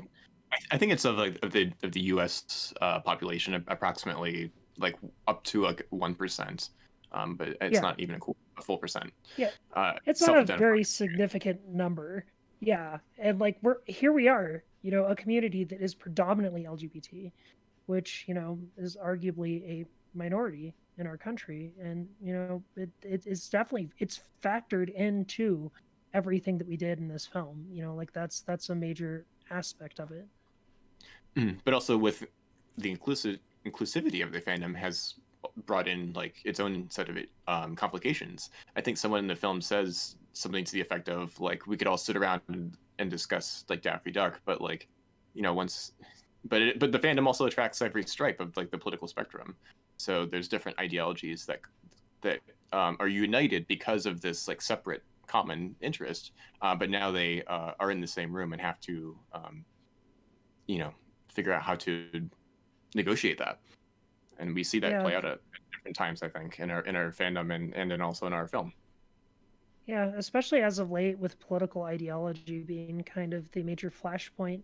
[0.71, 2.73] I, think it's of like of the of the U.S.
[2.81, 4.95] Uh, population approximately like
[5.27, 6.69] up to like one percent,
[7.11, 7.81] um, but it's Yeah.
[7.81, 9.11] not even a, cool, a full percent.
[9.37, 9.51] Yeah.
[9.75, 12.25] uh, it's not a very significant number.
[12.59, 17.31] Yeah, and like we're here, we are, you know, a community that is predominantly LGBT,
[17.85, 23.23] which you know is arguably a minority in our country, and you know it, it
[23.25, 25.71] it's definitely it's factored into
[26.13, 27.65] everything that we did in this film.
[27.71, 30.27] You know, like that's that's a major aspect of it.
[31.35, 31.59] Mhm.
[31.63, 32.25] but also with
[32.77, 35.13] the inclusive inclusivity of the fandom has
[35.65, 38.49] brought in like its own set of um, complications.
[38.75, 41.87] I think someone in the film says something to the effect of like we could
[41.87, 44.87] all sit around and, and discuss like Daffy Duck, but like
[45.33, 45.93] you know once,
[46.45, 49.55] but it, but the fandom also attracts every stripe of like the political spectrum.
[49.99, 51.61] So there's different ideologies that
[52.23, 52.39] that
[52.73, 56.31] um, are united because of this like separate common interest,
[56.61, 59.65] uh, but now they uh, are in the same room and have to um,
[60.67, 60.93] you know
[61.31, 62.29] figure out how to
[62.95, 63.59] negotiate that
[64.39, 64.99] and we see that Yeah.
[64.99, 65.39] play out at,
[65.73, 68.47] different times i think in our in our fandom and and then also in our
[68.47, 68.73] film
[69.85, 74.63] Yeah, especially as of late with political ideology being kind of the major flashpoint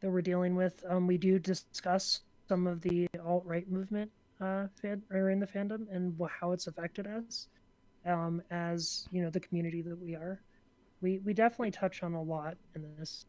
[0.00, 0.82] that we're dealing with.
[0.88, 5.46] Um, we do discuss some of the alt right movement uh, fan, or in the
[5.46, 7.48] fandom and how it's affected us
[8.04, 10.40] um, as you know the community that we are.
[11.00, 13.26] We we definitely touch on a lot in this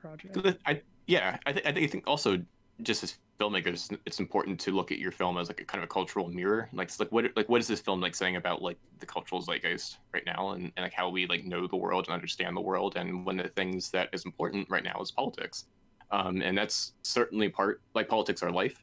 [0.00, 0.58] project.
[0.66, 2.42] I, yeah I, th- I think I think also
[2.82, 5.88] just as filmmakers it's important to look at your film as like a kind of
[5.88, 8.62] a cultural mirror like it's like what like what is this film like saying about
[8.62, 12.06] like the cultural zeitgeist right now and, and like how we like know the world
[12.06, 15.10] and understand the world and one of the things that is important right now is
[15.10, 15.66] politics
[16.10, 18.82] um, and that's certainly part like politics are life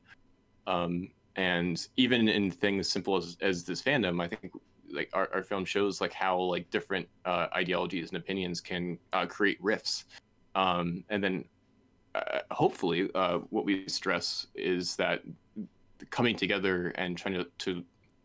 [0.67, 4.51] um, and even in things simple as, as this fandom i think
[4.93, 9.25] like our, our film shows like how like different uh, ideologies and opinions can uh,
[9.25, 10.05] create rifts.
[10.55, 11.45] Um, and then
[12.15, 15.21] uh, hopefully uh, what we stress is that
[16.09, 17.83] coming together and trying to, to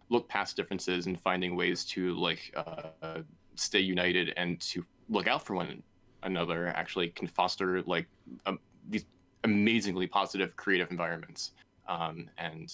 [0.08, 3.20] look past differences and finding ways to like uh,
[3.54, 5.82] stay united and to look out for one
[6.22, 8.06] another actually can foster like
[8.46, 9.04] um, these
[9.44, 11.52] amazingly positive creative environments.
[11.88, 12.72] Um, and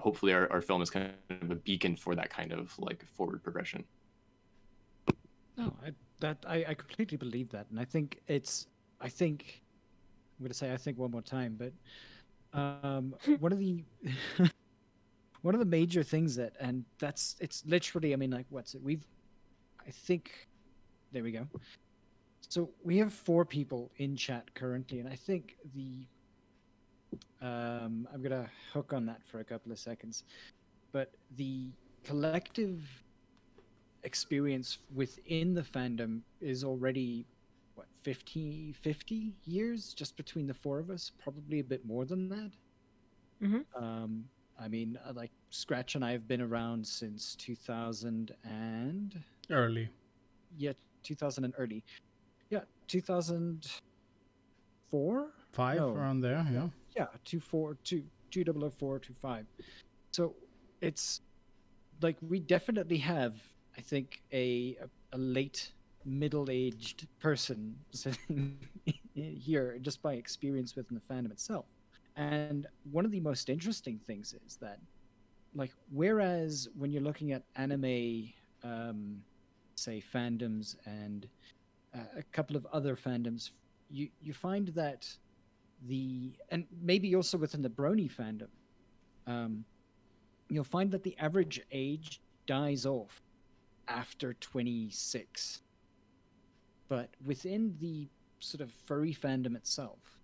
[0.00, 3.42] hopefully our, our film is kind of a beacon for that kind of like forward
[3.42, 3.84] progression
[5.56, 8.66] No, I, that I, I completely believe that, and I think it's.
[9.00, 9.62] I think
[10.38, 11.72] I'm going to say I think one more time, but
[12.58, 13.84] um, one of the
[15.42, 18.12] one of the major things that, and that's it's literally.
[18.12, 18.82] I mean, like, what's it?
[18.82, 19.06] We've,
[19.86, 20.48] I think,
[21.12, 21.46] there we go.
[22.48, 26.06] So we have four people in chat currently, and I think the.
[27.40, 30.24] Um, I'm gonna hook on that for a couple of seconds,
[30.92, 31.70] but the
[32.04, 32.82] collective
[34.04, 37.26] experience within the fandom is already
[37.74, 42.28] what 50 50 years just between the four of us probably a bit more than
[42.30, 42.50] that
[43.42, 43.64] Mhm.
[43.76, 44.24] um
[44.58, 49.90] i mean uh, like scratch and i have been around since 2000 and Early.
[50.56, 51.84] yeah 2000 and early
[52.48, 55.90] yeah 2004 Five No.
[55.90, 56.68] around there, yeah.
[56.96, 59.46] Yeah two four two two double o four two five.
[60.12, 60.34] So
[60.80, 61.20] it's
[62.02, 63.34] like we definitely have
[63.76, 65.72] i think a a, a late
[66.04, 67.76] middle-aged person
[69.14, 71.66] here just by experience within the fandom itself.
[72.16, 74.78] And one of the most interesting things is that
[75.54, 78.28] like whereas when you're looking at anime
[78.62, 79.20] um
[79.74, 81.28] say fandoms and
[81.94, 83.50] uh, a couple of other fandoms
[83.88, 85.08] you you find that
[85.86, 88.48] the and maybe also within the Brony fandom,
[89.26, 89.64] um,
[90.48, 93.22] you'll find that the average age dies off
[93.88, 95.62] after 26.
[96.88, 98.08] But within the
[98.40, 100.18] sort of furry fandom itself,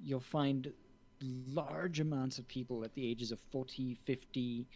[0.00, 0.72] you'll find
[1.20, 4.66] large amounts of people at the ages of 40, 50,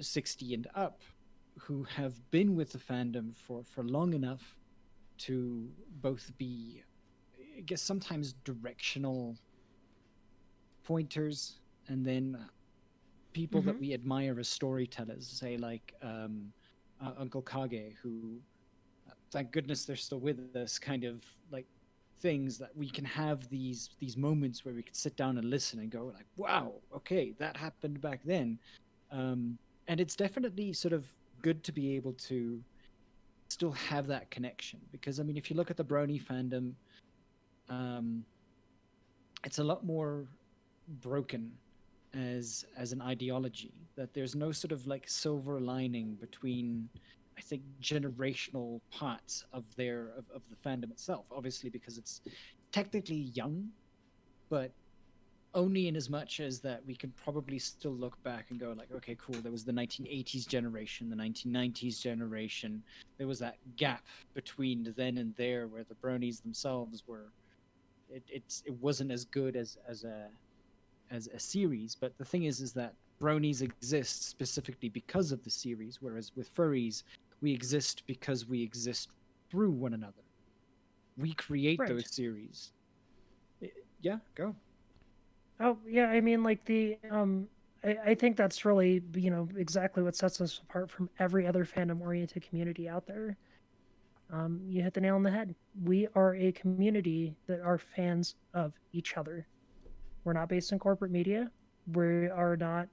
[0.00, 1.00] 60 and up
[1.58, 4.56] who have been with the fandom for, for long enough
[5.18, 5.68] to
[6.00, 6.82] both be,
[7.58, 9.36] I guess, sometimes directional
[10.84, 12.48] pointers and then
[13.32, 13.80] people that Mhm.
[13.80, 16.52] we admire as storytellers, say like um,
[17.00, 18.40] uh, Uncle Kage, who,
[19.08, 21.66] uh, thank goodness they're still with us, kind of like
[22.20, 25.80] things that we can have these these moments where we can sit down and listen
[25.80, 28.58] and go like, wow, okay, that happened back then,
[29.10, 32.64] um, and it's definitely sort of good to be able to
[33.50, 36.74] still have that connection because I mean, if you look at the Brony fandom,
[37.68, 38.24] um,
[39.44, 40.26] it's a lot more
[41.00, 41.52] broken
[42.14, 46.88] as as an ideology that there's no sort of like silver lining between
[47.36, 51.26] i think generational parts of their of, of the fandom itself.
[51.30, 52.22] Obviously because it's
[52.72, 53.68] technically young
[54.48, 54.70] but
[55.54, 58.90] only in as much as that we can probably still look back and go like
[58.94, 62.82] okay cool there was the 1980s generation the 1990s generation.
[63.18, 67.32] There was that gap between then and there where the bronies themselves were
[68.10, 70.28] it, it's it wasn't as good as as a
[71.10, 75.50] as a series but the thing is is that bronies exist specifically because of the
[75.50, 77.02] series whereas with furries
[77.40, 79.08] we exist because we exist
[79.50, 80.22] through one another
[81.16, 81.88] we create Right.
[81.88, 82.72] those series
[84.00, 84.54] yeah go
[85.60, 87.48] Oh yeah, I mean like the um
[87.84, 91.64] I, I think that's really you know exactly what sets us apart from every other
[91.64, 93.36] fandom oriented community out there.
[94.30, 95.54] Um, you hit the nail on the head.
[95.84, 99.46] We are a community that are fans of each other.
[100.24, 101.50] We're not based in corporate media.
[101.92, 102.88] We are not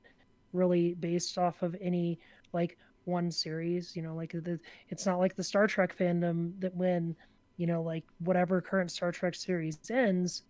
[0.54, 2.19] really based off of any
[2.54, 3.95] like one series.
[3.95, 7.15] You know, like the it's not like the Star Trek fandom that when
[7.58, 10.43] you know like whatever current Star Trek series ends,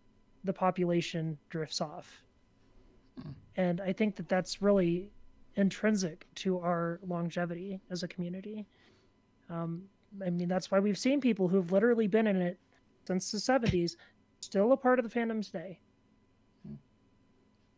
[0.43, 2.23] the population drifts off.
[3.21, 3.29] Hmm.
[3.55, 5.09] And I think that that's really
[5.55, 8.67] intrinsic to our longevity as a community.
[9.49, 9.83] Um,
[10.25, 12.59] I mean, that's why we've seen people who've literally been in it
[13.07, 13.95] since the 70s,
[14.41, 15.79] still a part of the fandom today.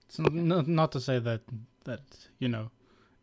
[0.07, 1.41] It's not, not to say that
[1.83, 2.01] that
[2.39, 2.71] you know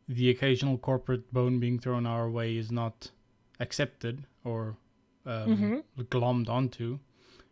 [0.09, 3.11] the occasional corporate bone being thrown our way is not
[3.59, 4.77] accepted or
[5.25, 6.99] um, glommed onto.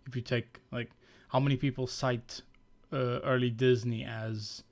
[0.06, 0.90] If you take like
[1.28, 2.42] how many people cite
[2.92, 4.64] uh, early Disney as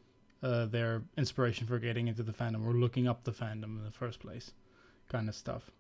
[0.43, 3.91] uh, their inspiration for getting into the fandom or looking up the fandom in the
[3.91, 4.53] first place,
[5.09, 5.71] kind of stuff.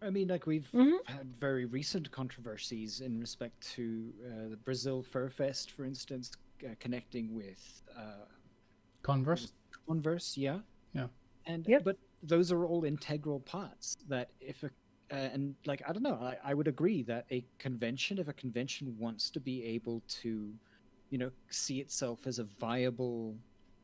[0.00, 0.98] I mean, like we've Mhm.
[1.06, 6.30] had very recent controversies in respect to uh, the Brazil Fur Fest, for instance,
[6.64, 8.26] uh, connecting with uh,
[9.02, 9.52] Converse.
[9.86, 10.60] Converse, yeah,
[10.92, 11.08] Yeah.
[11.46, 11.84] and Yep.
[11.84, 14.66] but those are all integral parts that if a
[15.10, 18.32] uh, and like I don't know, I, I would agree that a convention, if a
[18.34, 20.54] convention wants to be able to,
[21.10, 23.38] you know, see itself as a viable,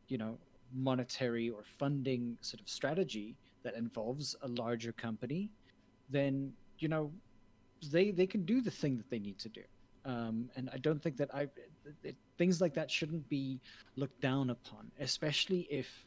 [0.08, 0.38] you know,
[0.72, 5.50] monetary or funding sort of strategy that involves a larger company,
[6.10, 7.10] then you know,
[7.90, 9.62] they they can do the thing that they need to do.
[10.04, 11.48] Um, and I don't think that I
[12.02, 13.60] it, things like that shouldn't be
[13.96, 16.06] looked down upon, especially if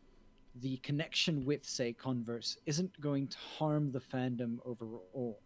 [0.62, 5.40] the connection with, say, Converse isn't going to harm the fandom overall.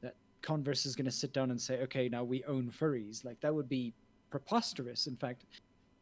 [0.00, 3.24] That Converse is going to sit down and say, okay, now we own furries.
[3.24, 3.92] Like, that would be
[4.30, 5.06] preposterous.
[5.06, 5.44] In fact,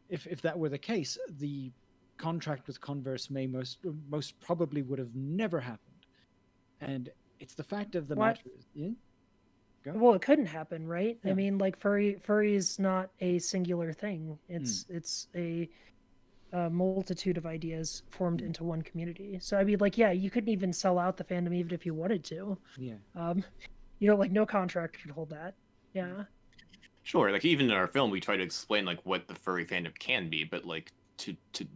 [0.09, 1.73] if, if that were the case, the
[2.19, 6.07] contract with Converse may most most probably would have never happened.
[6.81, 7.11] And
[7.42, 8.26] it's the fact of the What?
[8.26, 8.50] matter.
[8.57, 8.90] is- Yeah?
[9.83, 9.92] Go.
[9.94, 11.18] Well, it couldn't happen, right?
[11.24, 14.38] I mean, like furry furry is not a singular thing.
[14.48, 14.94] It's mm.
[14.94, 15.68] it's a,
[16.52, 18.46] a multitude of ideas formed mm.
[18.46, 19.38] into one community.
[19.40, 21.94] So I mean, like, yeah, you couldn't even sell out the fandom even if you
[21.94, 22.57] wanted to.
[22.78, 22.94] yeah.
[23.16, 23.42] Um,
[23.98, 25.55] you know, like no contract could hold that.
[25.94, 26.07] Yeah.
[26.07, 26.26] Mm.
[27.03, 29.99] Sure, like even in our film, we try to explain like what the furry fandom
[29.99, 31.66] can be, but like to to,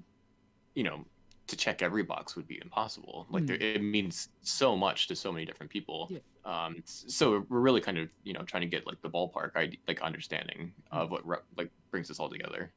[0.77, 1.05] you know,
[1.47, 3.27] to check every box would be impossible.
[3.31, 6.09] Like there, it means so much to so many different people.
[6.11, 6.19] Yeah.
[6.45, 9.55] Um, so we're really kind of you know trying to get like the ballpark
[9.87, 11.23] like understanding of what
[11.57, 12.73] like brings us all together.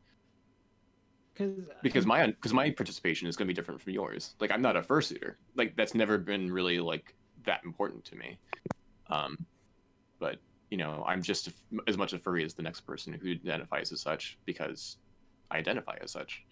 [1.33, 4.35] Because Because my because my participation is going to be different from yours.
[4.39, 5.35] Like I'm not a fursuiter.
[5.55, 7.15] Like that's never been really like
[7.45, 8.37] that important to me.
[9.09, 9.37] Um,
[10.19, 10.37] but
[10.69, 11.53] you know, I'm just a
[11.87, 14.97] as much a furry as the next person who identifies as such because
[15.49, 16.43] I identify as such.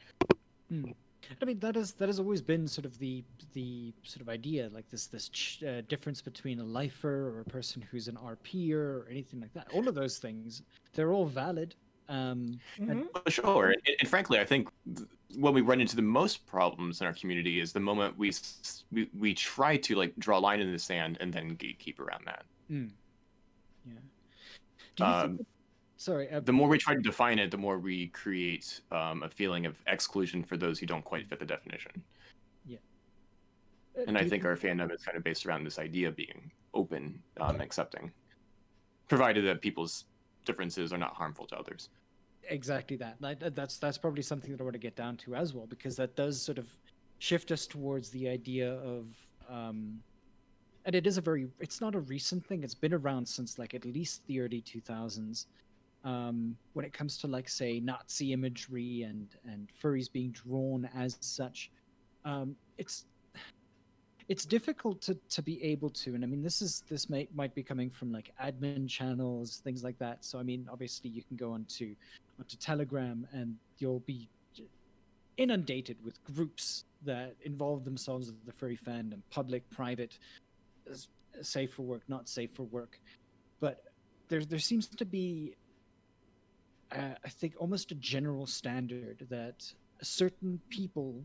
[1.42, 4.70] I mean that is that has always been sort of the the sort of idea
[4.74, 8.76] like this this ch- uh, difference between a lifer or a person who's an RPer
[8.76, 9.68] or anything like that.
[9.74, 10.62] All of those things
[10.94, 11.76] they're all valid.
[12.10, 13.08] Um, Mhm.
[13.14, 17.02] Well, Sure, and, and frankly, I think th- when we run into the most problems
[17.02, 20.40] in our community is the moment we s- we, we try to like draw a
[20.40, 22.46] line in the sand and then gatekeep around that.
[22.72, 22.90] mm,
[23.86, 24.00] yeah.
[24.96, 25.48] Do you Um, think,
[25.98, 29.30] sorry, uh, The more we try to define it, the more we create um, a
[29.30, 31.92] feeling of exclusion for those who don't quite fit the definition.
[32.72, 32.76] uh,
[34.08, 37.22] And I think our fandom is kind of based around this idea of being open,
[37.40, 38.12] um, accepting,
[39.10, 40.06] provided that people's
[40.46, 41.90] differences are not harmful to others.
[42.50, 43.20] exactly that.
[43.20, 45.96] That- That's that's probably something that I want to get down to as well, because
[45.98, 46.68] that does sort of
[47.20, 49.08] shift us towards the idea of,
[49.50, 50.02] um,
[50.86, 52.64] and it is a very, it's not a recent thing.
[52.64, 55.48] It's been around since like at least the early two thousands.
[56.08, 61.18] Um, when it comes to like say Nazi imagery and and furries being drawn as
[61.20, 61.70] such,
[62.24, 63.06] um, it's
[64.30, 67.56] it's difficult to to be able to and i mean this is this may might
[67.56, 70.24] be coming from like admin channels things like that.
[70.26, 71.96] So i mean obviously you can go onto
[72.40, 74.30] onto telegram and you'll be
[75.38, 80.18] inundated with groups that involve themselves with the furry fandom public private
[81.42, 83.00] safe for work not safe for work.
[83.60, 83.84] But
[84.30, 85.56] there there seems to be
[86.92, 89.72] uh, i think almost a general standard that
[90.02, 91.24] certain people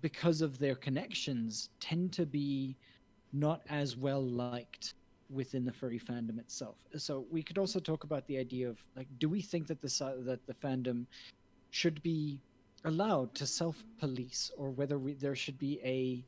[0.00, 2.76] because of their connections tend to be
[3.32, 4.94] not as well liked
[5.28, 6.76] within the furry fandom itself.
[6.96, 9.88] So we could also talk about the idea of like, do we think that the
[10.24, 11.06] that the fandom
[11.70, 12.40] should be
[12.84, 16.24] allowed to self-police, or whether we, there should be a,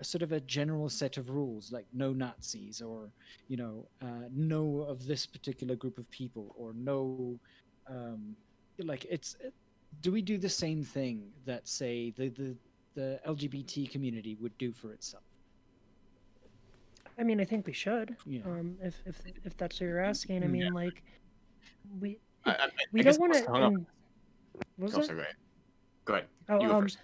[0.00, 3.10] a sort of a general set of rules, like no Nazis, or
[3.48, 7.38] you know, uh, no of this particular group of people, or no,
[7.86, 8.34] um,
[8.78, 9.36] like it's.
[10.02, 12.56] Do we do the same thing that say the the
[12.94, 15.24] the LGBT community would do for itself?
[17.18, 18.16] I mean, I think we should.
[18.24, 18.40] Yeah.
[18.46, 20.72] Um, if if if that's what you're asking, I mean, yeah.
[20.72, 21.02] like,
[22.00, 23.86] we I, I, we I don't want I was to.
[24.76, 25.06] What was Oh, that?
[25.06, 25.34] sorry, go ahead.
[26.06, 26.26] Go ahead.
[26.48, 26.98] Oh, You go um, first.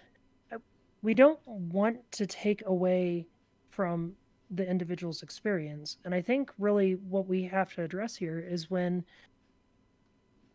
[1.01, 3.27] We don't want to take away
[3.69, 4.13] from
[4.51, 5.97] the individual's experience.
[6.05, 9.03] And I think really what we have to address here is when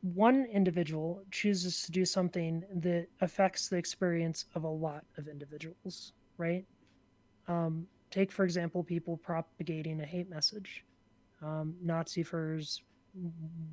[0.00, 6.12] one individual chooses to do something that affects the experience of a lot of individuals,
[6.38, 6.64] right?
[7.46, 10.84] Um, take, for example, people propagating a hate message,
[11.40, 12.82] um, Nazi furs,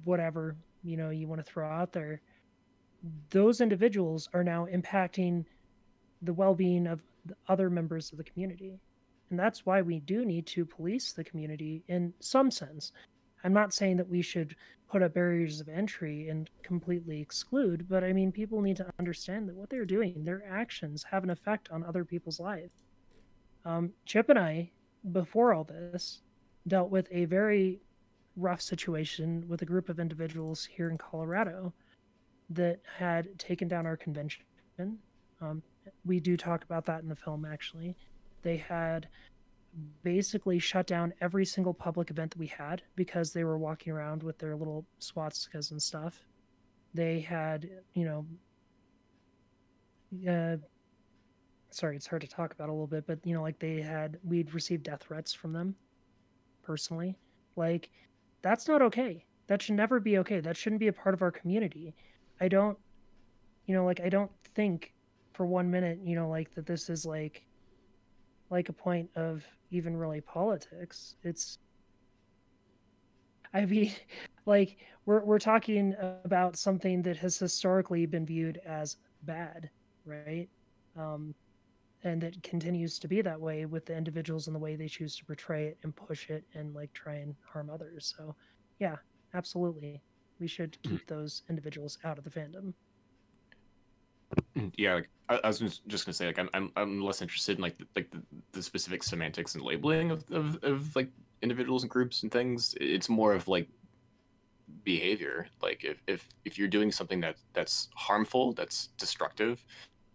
[0.03, 2.22] whatever you know you want to throw out there.
[3.30, 5.45] Those individuals are now impacting
[6.22, 8.80] the well-being of the other members of the community.
[9.30, 12.91] And that's why we do need to police the community in some sense.
[13.43, 14.55] I'm not saying that we should
[14.89, 19.47] put up barriers of entry and completely exclude but i mean people need to understand
[19.47, 22.72] that what they're doing their actions have an effect on other people's lives
[23.65, 24.67] um, chip and i
[25.11, 26.24] before all this
[26.67, 27.80] dealt with a very
[28.36, 31.72] rough situation with a group of individuals here in colorado
[32.49, 34.43] that had taken down our convention.
[35.41, 35.61] Um,
[36.05, 37.95] we do talk about that in the film actually.
[38.41, 39.07] They had
[40.03, 44.23] basically shut down every single public event that we had because they were walking around
[44.23, 46.25] with their little swastikas and stuff.
[46.93, 48.25] They had you know
[50.31, 50.57] uh,
[51.69, 54.17] sorry it's hard to talk about a little bit but you know like they had
[54.23, 55.75] we'd received death threats from them
[56.63, 57.17] personally.
[57.55, 57.89] Like
[58.41, 59.25] that's not okay.
[59.47, 60.39] That should never be okay.
[60.39, 61.95] That shouldn't be a part of our community.
[62.39, 62.77] I don't
[63.69, 64.93] you know like i don't think
[65.39, 67.45] for one minute you know like that this is like
[68.49, 71.15] like a point of even really politics.
[71.23, 71.59] It's
[73.53, 73.93] i mean
[74.45, 74.75] like
[75.05, 79.69] we're we're talking about something that has historically been viewed as bad
[80.03, 80.49] right?
[80.97, 81.33] Um
[82.03, 85.15] and that continues to be that way with the individuals and the way they choose
[85.15, 88.13] to portray it and push it and like try and harm others.
[88.17, 88.35] So
[88.79, 88.97] yeah
[89.33, 90.01] absolutely.
[90.37, 92.73] We should keep those individuals out of the fandom
[94.77, 97.61] Yeah, like, I, I was just, gonna say, like, I'm, I'm, I'm less interested in
[97.61, 98.21] like, the, like the,
[98.51, 101.09] the specific semantics and labeling of, of, of like
[101.41, 102.75] individuals and groups and things.
[102.80, 103.67] It's more of like
[104.84, 105.47] behavior.
[105.61, 109.63] Like, if, if, if you're doing something that that's harmful, that's destructive,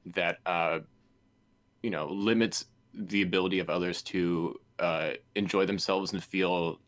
[0.06, 0.80] that uh,
[1.82, 6.80] you know, limits the ability of others to uh, enjoy themselves and feel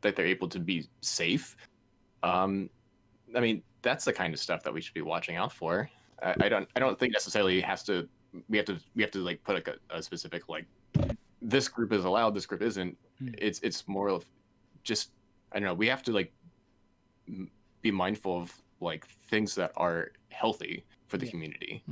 [0.00, 1.56] that they're able to be safe.
[2.22, 2.70] Um,
[3.34, 5.90] I mean, that's the kind of stuff that we should be watching out for.
[6.22, 8.08] I, I don't I don't think necessarily has to
[8.48, 10.66] we have to we have to like put like a, a specific like
[11.40, 13.30] this group is allowed this group isn't Hmm.
[13.38, 14.24] it's it's more of
[14.84, 15.10] just
[15.52, 16.32] I don't know we have to like
[17.28, 17.50] m-
[17.82, 21.30] be mindful of like things that are healthy for the Yeah.
[21.32, 21.82] community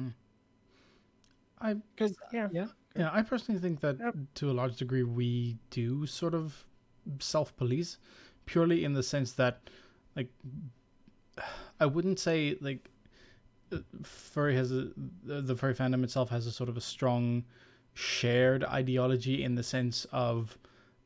[1.60, 2.48] I Because Yeah.
[2.52, 4.14] yeah, Yeah, I personally think that Yep.
[4.34, 6.64] to a large degree we do sort of
[7.18, 7.98] self police
[8.46, 9.68] purely in the sense that,
[10.14, 10.30] like,
[11.80, 12.88] I wouldn't say like
[14.02, 14.88] furry has a
[15.24, 17.44] the furry fandom itself has a sort of a strong
[17.94, 20.58] shared ideology in the sense of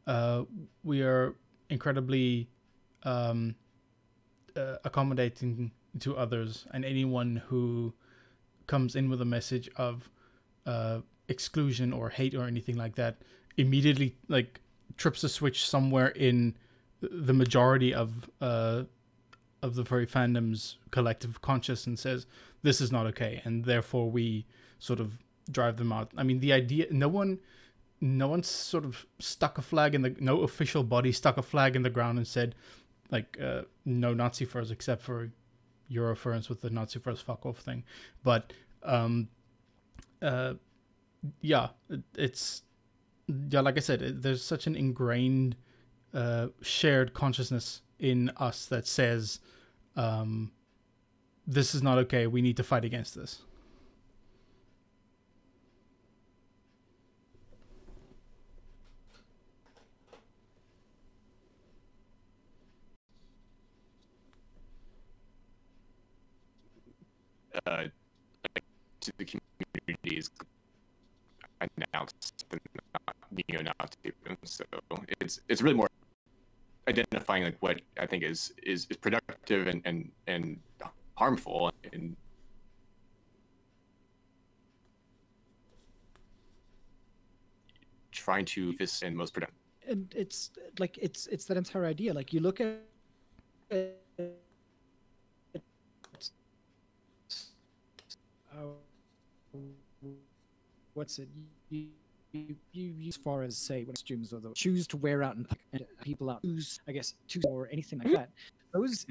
[0.06, 0.42] uh,
[0.82, 1.34] we are
[1.68, 2.48] incredibly
[3.04, 3.54] um,
[4.56, 7.92] uh, accommodating to others and anyone who
[8.66, 10.10] comes in with a message of
[10.66, 10.98] uh,
[11.28, 13.16] exclusion or hate or anything like that
[13.56, 14.60] immediately like
[14.96, 16.56] trips a switch somewhere in
[17.00, 18.82] the majority of uh,
[19.62, 22.26] of the furry fandom's collective conscious and says
[22.62, 24.46] this is not okay and therefore we
[24.78, 25.18] sort of
[25.50, 26.10] drive them out.
[26.16, 27.38] I mean the idea no one
[28.00, 31.76] no one sort of stuck a flag in the no official body stuck a flag
[31.76, 32.54] in the ground and said
[33.10, 35.30] like uh, no nazi furs except for
[35.90, 37.84] Eurofurence with the nazi furs fuck off thing.
[38.22, 38.52] But
[38.82, 39.28] um
[40.22, 40.54] uh
[41.42, 41.68] yeah
[42.16, 42.62] it's
[43.50, 45.54] yeah like i said it, there's such an ingrained
[46.14, 49.40] uh shared consciousness in us that says
[49.96, 50.50] um
[51.50, 53.42] this is not okay we need to fight against this
[67.66, 67.84] uh,
[69.00, 70.30] to the communities
[71.60, 72.58] announced the
[73.48, 74.12] neo-Nazi.
[74.44, 74.64] So
[75.20, 75.88] it's it's really more
[76.88, 80.58] identifying like what I think is is, is productive and, and and
[81.20, 82.16] harmful and
[88.10, 89.58] trying to this and most productive.
[89.86, 92.14] And it's like it's it's that entire idea.
[92.14, 92.78] Like you look at
[100.94, 101.28] what's it?
[101.68, 101.88] You,
[102.32, 105.46] you, you, as far as say when students or the choose to wear out and,
[105.74, 108.30] and people out, choose I guess choose or anything like that.
[108.72, 109.04] Those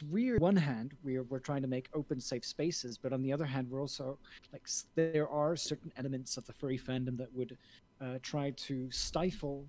[0.00, 0.40] it's weird.
[0.40, 3.68] one hand, we're we're trying to make open, safe spaces, but on the other hand,
[3.70, 4.18] we're also
[4.52, 7.56] like there are certain elements of the furry fandom that would
[8.00, 9.66] uh, try to stifle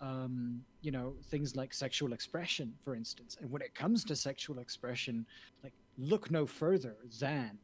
[0.00, 3.36] um, you know, things like sexual expression, for instance.
[3.40, 5.26] And when it comes to sexual expression,
[5.62, 7.58] like look no further than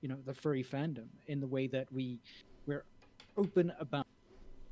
[0.00, 2.18] you know the furry fandom in the way that we
[2.66, 2.84] we're
[3.36, 4.06] open about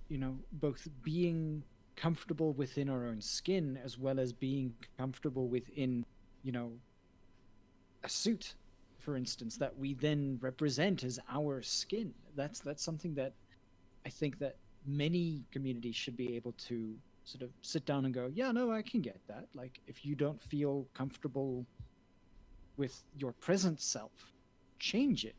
[0.09, 1.63] you know both being
[1.97, 6.05] comfortable within our own skin as well as being comfortable within
[6.45, 6.71] you know
[8.05, 8.55] a suit
[8.99, 13.33] for instance that we then represent as our skin that's that's something that
[14.07, 18.31] i think that many communities should be able to sort of sit down and go
[18.35, 21.67] yeah no i can get that like if you don't feel comfortable
[22.77, 24.35] with your present self
[24.85, 25.35] change it.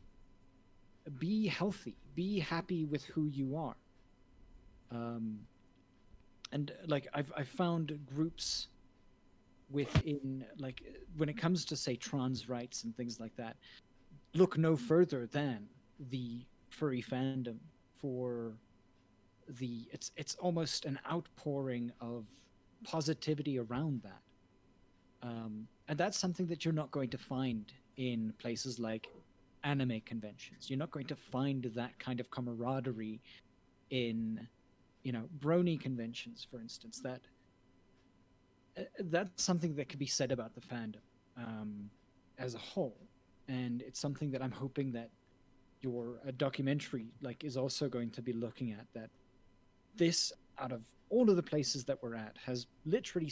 [1.18, 1.96] Be healthy.
[2.14, 3.76] Be happy with who you are.
[4.90, 5.38] Um,
[6.52, 8.68] and like I've I've found groups
[9.70, 10.82] within like
[11.16, 13.56] when it comes to say trans rights and things like that,
[14.34, 15.66] look no further than
[16.10, 17.56] the furry fandom
[17.96, 18.52] for
[19.58, 22.26] the it's it's almost an outpouring of
[22.84, 24.20] positivity around that
[25.22, 29.08] um, and that's something that you're not going to find in places like
[29.64, 30.68] anime conventions.
[30.70, 33.20] You're not going to find that kind of camaraderie
[33.90, 34.46] in,
[35.02, 37.00] you know, brony conventions, for instance.
[37.00, 37.20] That
[39.00, 41.00] that's something that could be said about the fandom
[41.36, 41.90] um,
[42.38, 42.96] as a whole,
[43.48, 45.10] and it's something that I'm hoping that
[45.82, 49.10] your uh, documentary like is also going to be looking at that.
[49.96, 53.30] This out of all of the places that we're at has literally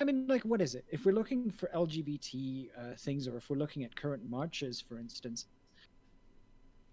[0.00, 0.84] I mean, like, what is it?
[0.90, 4.98] If we're looking for LGBT uh, things, or if we're looking at current marches, for
[4.98, 5.46] instance,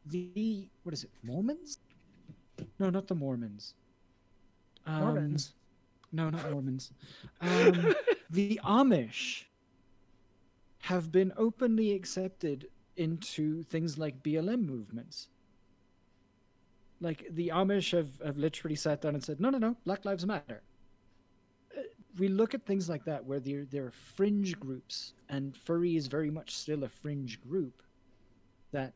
[0.05, 1.09] the what is it?
[1.23, 1.79] Mormons?
[2.79, 3.73] No, not the Mormons.
[4.85, 5.53] Um, Mormons.
[6.11, 6.91] No, not Mormons.
[7.39, 7.95] Um,
[8.29, 9.43] the Amish
[10.81, 15.29] have been openly accepted into things like BLM movements.
[16.99, 20.25] Like the Amish have, have literally sat down and said, no, no, no, Black Lives
[20.25, 20.61] Matter.
[21.75, 21.81] Uh,
[22.17, 26.07] we look at things like that where there, there are fringe groups, and furry is
[26.07, 27.81] very much still a fringe group
[28.71, 28.93] that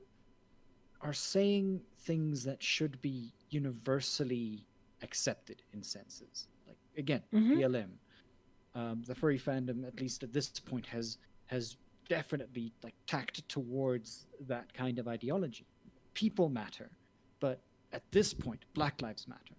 [1.02, 4.68] are saying things that should be universally
[5.02, 6.48] accepted in senses.
[6.98, 7.54] Again, mm-hmm.
[7.54, 7.90] BLM,
[8.74, 11.18] um, the furry fandom, at least at this point, has
[11.48, 11.78] has
[12.08, 15.66] definitely like tacked towards that kind of ideology.
[16.14, 16.90] People matter,
[17.40, 19.56] but at this point, Black Lives Matter.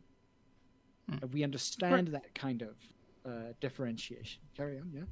[1.10, 1.32] Mm.
[1.32, 2.22] We understand right.
[2.22, 2.76] that kind of
[3.24, 4.42] uh, differentiation.
[4.56, 5.02] Carry on, yeah.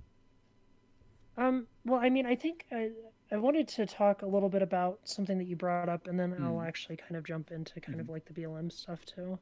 [1.36, 2.90] Um, well, I mean, I think I,
[3.32, 6.32] I wanted to talk a little bit about something that you brought up, and then
[6.32, 6.44] mm.
[6.44, 8.00] I'll actually kind of jump into kind mm.
[8.00, 8.12] of mm-hmm.
[8.12, 9.38] like the BLM stuff too.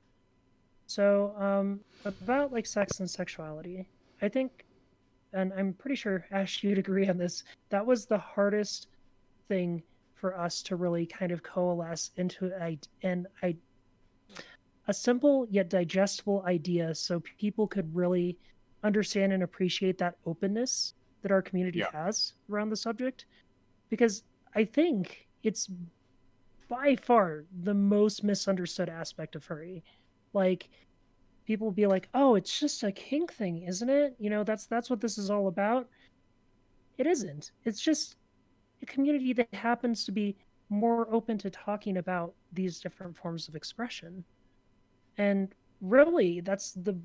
[0.95, 3.88] So, um, about like sex and sexuality,
[4.20, 4.66] I think
[5.32, 7.45] and I'm pretty sure Ash, you'd agree on this.
[7.70, 8.88] That was the hardest
[9.49, 9.82] thing
[10.14, 13.57] for us to really kind of coalesce into a, an I,
[14.88, 18.36] a simple yet digestible idea, so people could really
[18.84, 21.90] understand and appreciate that openness that our community yeah.
[21.93, 23.24] has around the subject.
[23.88, 24.24] Because
[24.55, 25.70] I think it's
[26.68, 29.82] by far the most misunderstood aspect of furry.
[30.33, 30.68] Like
[31.47, 34.66] people will be like, "Oh, it's just a kink thing, isn't it?" You know, that's
[34.66, 35.89] that's what this is all about.
[36.99, 37.53] It isn't.
[37.64, 38.16] It's just
[38.83, 40.37] a community that happens to be
[40.68, 44.24] more open to talking about these different forms of expression.
[45.18, 46.97] And really, that's the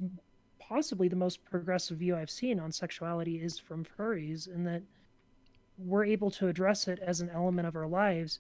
[0.60, 4.84] possibly the most progressive view I've seen on sexuality is from furries, in that
[5.78, 8.40] we're able to address it as an element of our lives,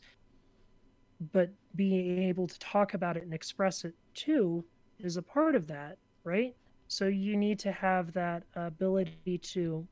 [1.33, 4.65] but being able to talk about it and express it too
[4.99, 6.55] is a part of that, right?
[6.87, 9.85] So you need to have that ability to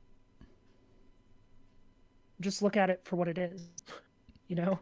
[2.40, 3.68] just look at it for what it is,
[4.48, 4.78] you know?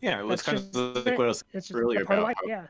[0.00, 2.22] Yeah, well, it's kind of like what I was it's earlier about.
[2.22, 2.66] Life, yeah.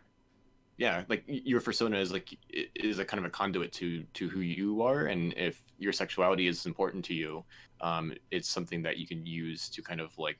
[0.79, 2.39] Yeah, like your persona is like
[2.77, 6.47] is a kind of a conduit to to who you are, and if your sexuality
[6.47, 7.45] is important to you,
[7.81, 10.39] um, it's something that you can use to kind of like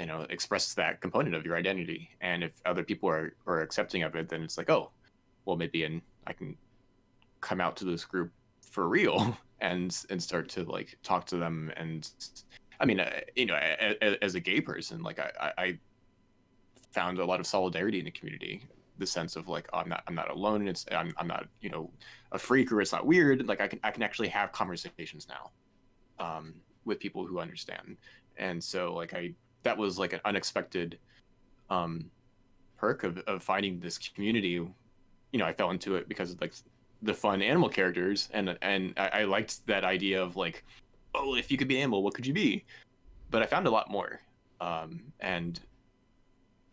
[0.00, 4.02] you know express that component of your identity and if other people are are accepting
[4.02, 4.90] of it then it's like oh
[5.44, 6.56] well maybe and i can
[7.40, 8.30] come out to this group
[8.60, 12.10] for real and and start to like talk to them and
[12.80, 13.54] i mean uh, you know
[14.22, 15.78] as, a gay person like I, I
[16.92, 18.62] found a lot of solidarity in the community.
[18.98, 20.60] The sense of like oh, i'm not i'm not alone.
[20.60, 21.90] And it's I'm, I'm not you know
[22.32, 23.46] a freak or it's not weird.
[23.48, 25.50] Like i can i can actually have conversations now
[26.24, 27.96] um with people who understand.
[28.36, 29.32] And so like i
[29.62, 30.98] that was like an unexpected
[31.68, 32.10] um,
[32.76, 34.66] perk of, of finding this community.
[35.32, 36.54] You know, I fell into it because of like
[37.02, 40.64] the fun animal characters, and and I, I liked that idea of like,
[41.14, 42.64] oh, if you could be an animal, what could you be?
[43.30, 44.20] But I found a lot more,
[44.60, 45.60] um, and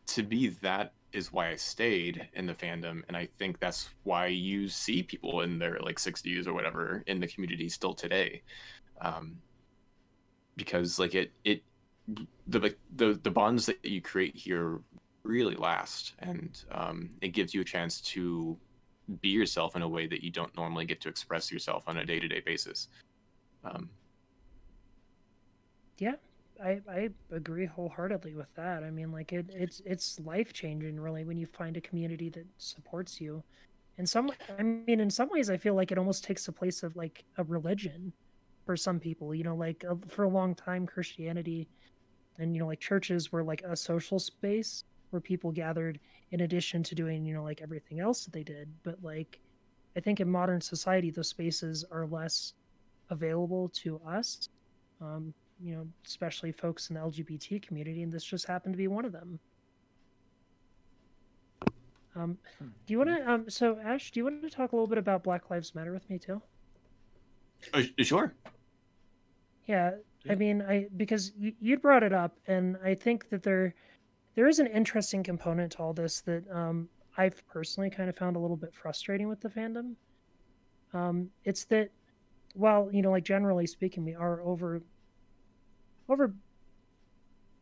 [0.08, 4.28] to be that is why I stayed in the fandom, and I think that's why
[4.28, 8.42] you see people in their like 60s or whatever in the community still today,
[9.02, 9.38] um,
[10.56, 11.64] because like it it
[12.48, 14.80] the the the bonds that you create here
[15.28, 18.58] really last, and um, it gives you a chance to
[19.22, 22.06] be yourself in a way that you don't normally get to express yourself on a
[22.06, 22.88] day to day basis.
[23.64, 23.90] Um,
[25.98, 26.16] yeah,
[26.64, 28.84] I I agree wholeheartedly with that.
[28.84, 32.46] I mean, like it it's it's life changing really when you find a community that
[32.58, 33.44] supports you.
[33.98, 36.84] In some, I mean, in some ways, I feel like it almost takes the place
[36.84, 38.14] of like a religion
[38.66, 39.34] for some people.
[39.34, 41.68] You know, like uh, for a long time, Christianity
[42.40, 44.84] and you know like churches were like a social space
[45.18, 46.00] where people gathered
[46.30, 48.70] in addition to doing you know like everything else that they did.
[48.84, 49.40] But like
[49.96, 52.54] i think in modern society those spaces are less
[53.10, 54.50] available to us
[55.02, 58.88] um, you know especially folks in the lgbt community and this just happened to be
[58.88, 59.40] one of them.
[62.16, 64.88] Um, do you want to um, so ash do you want to talk a little
[64.88, 66.42] bit about black lives matter with me too?
[67.74, 68.36] Uh, sure.
[69.66, 69.94] Yeah
[70.30, 73.74] I mean, I because you, you brought it up, and I think that there
[74.38, 78.36] there is an interesting component to all this that um, I've personally kind of found
[78.36, 79.96] a little bit frustrating with the fandom.
[80.94, 81.90] Um, it's that
[82.54, 84.80] while you know, like generally speaking, we are over
[86.08, 86.36] over.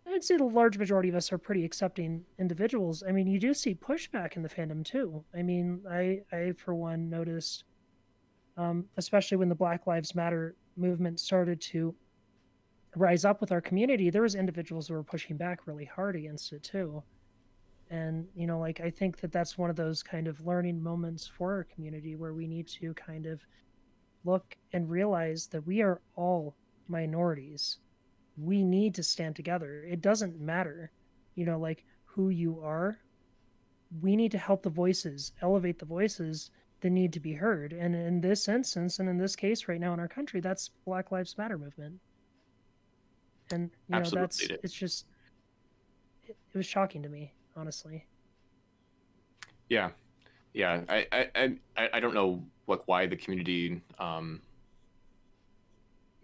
[0.06, 3.04] I'd say the large majority of us are pretty accepting individuals.
[3.08, 5.24] I mean, you do see pushback in the fandom too.
[5.34, 7.64] I mean, I I for one noticed,
[8.58, 11.96] um, especially when the Black Lives Matter movement started to
[12.96, 16.54] rise up with our community, there was individuals who were pushing back really hard against
[16.54, 17.04] it too.
[17.90, 21.28] And you know, like I think that that's one of those kind of learning moments
[21.28, 23.42] for our community where we need to kind of
[24.24, 26.56] look and realize that we are all
[26.88, 27.78] minorities.
[28.38, 29.84] We need to stand together.
[29.84, 30.92] It doesn't matter,
[31.36, 33.00] you know, like who you are.
[34.02, 36.50] We need to help the voices, elevate the voices
[36.82, 37.72] that need to be heard.
[37.72, 41.12] And in this instance, and in this case right now in our country, that's Black
[41.12, 42.00] Lives Matter movement
[43.52, 45.06] and you know that's it's just
[46.26, 48.06] it, it, was shocking to me honestly.
[49.70, 49.92] Yeah.
[50.54, 54.42] Yeah i i i, I don't know like why the community um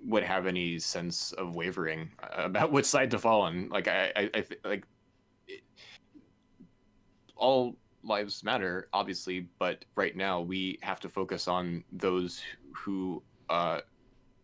[0.03, 3.69] would have any sense of wavering about which side to fall on.
[3.69, 4.86] Like i i, I like
[5.47, 5.61] it,
[7.36, 12.41] all lives matter obviously but right now we have to focus on those
[12.74, 13.80] who uh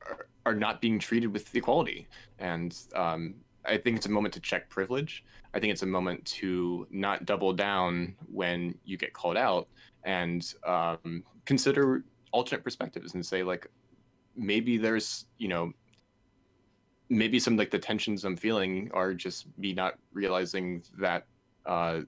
[0.05, 2.08] are not being treated with equality.
[2.39, 3.36] And um,
[3.66, 5.24] I think it's a moment to check privilege.
[5.54, 9.68] I think it's a moment to not double down when you get called out
[10.04, 13.68] and um, consider alternate perspectives and say like,
[14.38, 15.74] maybe there's you know
[17.10, 21.26] maybe some like the tensions i'm feeling are just me not realizing that
[21.66, 22.02] uh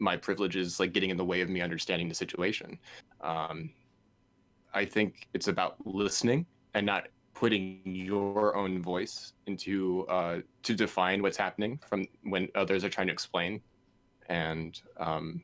[0.00, 0.18] my
[0.54, 2.76] is like getting in the way of me understanding the situation
[3.20, 3.70] um
[4.74, 6.44] i think it's about listening
[6.74, 12.84] and not putting your own voice into uh to define what's happening from when others
[12.84, 13.60] are trying to explain
[14.28, 15.42] and um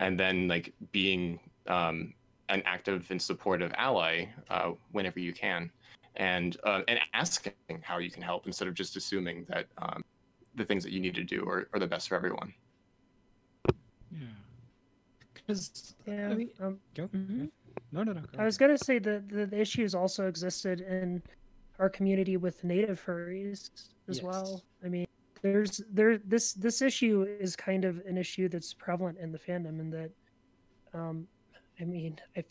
[0.00, 2.14] and then like being um
[2.48, 5.70] an active and supportive ally uh, whenever you can,
[6.16, 7.52] and uh, and asking
[7.82, 10.02] how you can help instead of just assuming that um,
[10.54, 12.54] the things that you need to do are, are the best for everyone.
[14.10, 14.26] Yeah.
[15.34, 16.30] Because Yeah.
[16.30, 17.08] I mean, um, go.
[17.08, 17.50] mhm.
[17.92, 18.20] No, no, no.
[18.38, 21.22] I was gonna say that the, the issues also existed in
[21.78, 23.68] our community with native furries
[24.08, 24.22] as Yes.
[24.22, 24.62] well.
[24.84, 25.06] I mean,
[25.42, 29.80] there's there this this issue is kind of an issue that's prevalent in the fandom,
[29.80, 30.10] and that,
[30.92, 31.26] um,
[31.80, 32.44] I mean, I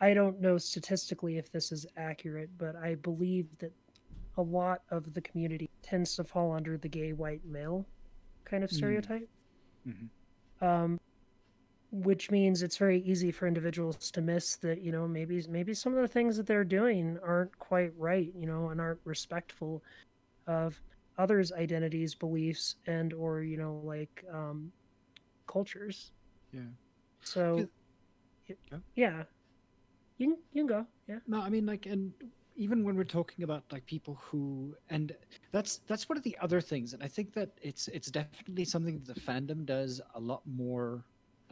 [0.00, 3.72] I don't know statistically if this is accurate, but I believe that
[4.36, 7.86] a lot of the community tends to fall under the gay white male
[8.44, 8.74] kind of Mm.
[8.76, 9.28] stereotype.
[9.86, 10.10] Mhm.
[10.60, 10.98] Um,
[11.92, 15.94] which means it's very easy for individuals to miss that you know maybe maybe some
[15.94, 19.82] of the things that they're doing aren't quite right you know and aren't respectful
[20.46, 20.80] of
[21.18, 24.72] others identities beliefs and or you know like um
[25.46, 26.12] cultures
[26.52, 26.62] Yeah.
[27.20, 27.68] so Feel-
[28.48, 28.80] y- Go.
[28.96, 29.22] yeah
[30.18, 32.12] you can, you can go yeah No, I mean like, and
[32.56, 35.14] even when we're talking about like people who, and
[35.52, 38.98] that's that's one of the other things, and I think that it's it's definitely something
[39.00, 41.02] that the fandom does a lot more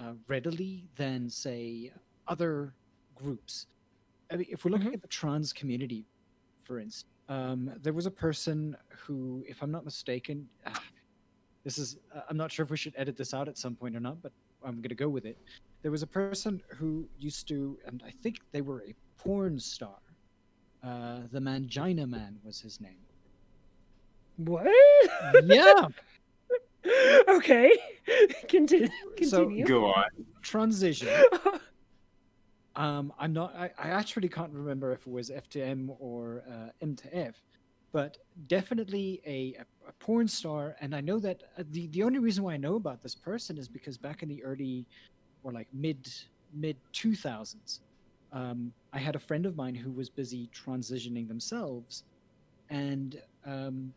[0.00, 1.92] uh, readily than say
[2.26, 2.74] other
[3.14, 3.66] groups.
[4.30, 4.94] I mean, if we're looking Mhm.
[4.94, 6.06] at the trans community,
[6.62, 10.82] for instance, um, there was a person who, if I'm not mistaken, ah,
[11.64, 13.94] this is uh, I'm not sure if we should edit this out at some point
[13.94, 14.32] or not, but
[14.62, 15.38] I'm gonna go with it.
[15.82, 19.98] There was a person who used to, and I think they were a porn star.
[20.82, 23.00] Uh, the Mangina Man was his name.
[24.36, 24.66] what
[25.44, 25.88] Yeah.
[27.28, 27.72] okay
[28.48, 28.88] continue
[29.22, 30.04] So- Go on.
[30.42, 31.08] Transition.
[32.76, 33.54] Um, I'm not.
[33.56, 37.16] I, I actually can't remember if it was F to M or uh, M to
[37.16, 37.42] F,
[37.92, 38.16] but
[38.46, 40.76] definitely a, a, a porn star.
[40.80, 43.58] And I know that uh, the the only reason why I know about this person
[43.58, 44.86] is because back in the early,
[45.42, 46.08] or like mid
[46.54, 47.80] mid two thousands,
[48.32, 52.04] um, I had a friend of mine who was busy transitioning themselves,
[52.70, 53.92] and um,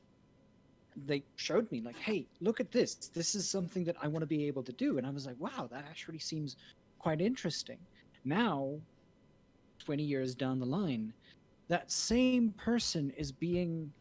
[1.05, 2.95] they showed me like, "Hey, look at this.
[2.95, 5.39] This is something that I want to be able to do." And I was like,
[5.39, 6.55] "Wow, that actually seems
[6.99, 7.79] quite interesting."
[8.25, 8.79] Now,
[9.79, 11.13] 20 years down the line,
[11.67, 13.91] that same person is being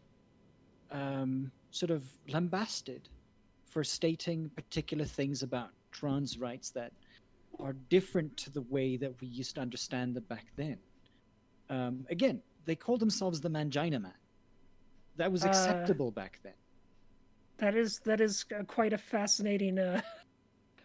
[0.90, 3.08] um, sort of lambasted
[3.64, 6.92] for stating particular things about trans rights that
[7.58, 10.78] are different to the way that we used to understand them back then.
[11.70, 14.12] Um, again, they called themselves the Mangina Man.
[15.16, 16.54] That was Uh, acceptable back then.
[17.62, 20.00] That is that is quite a fascinating, uh,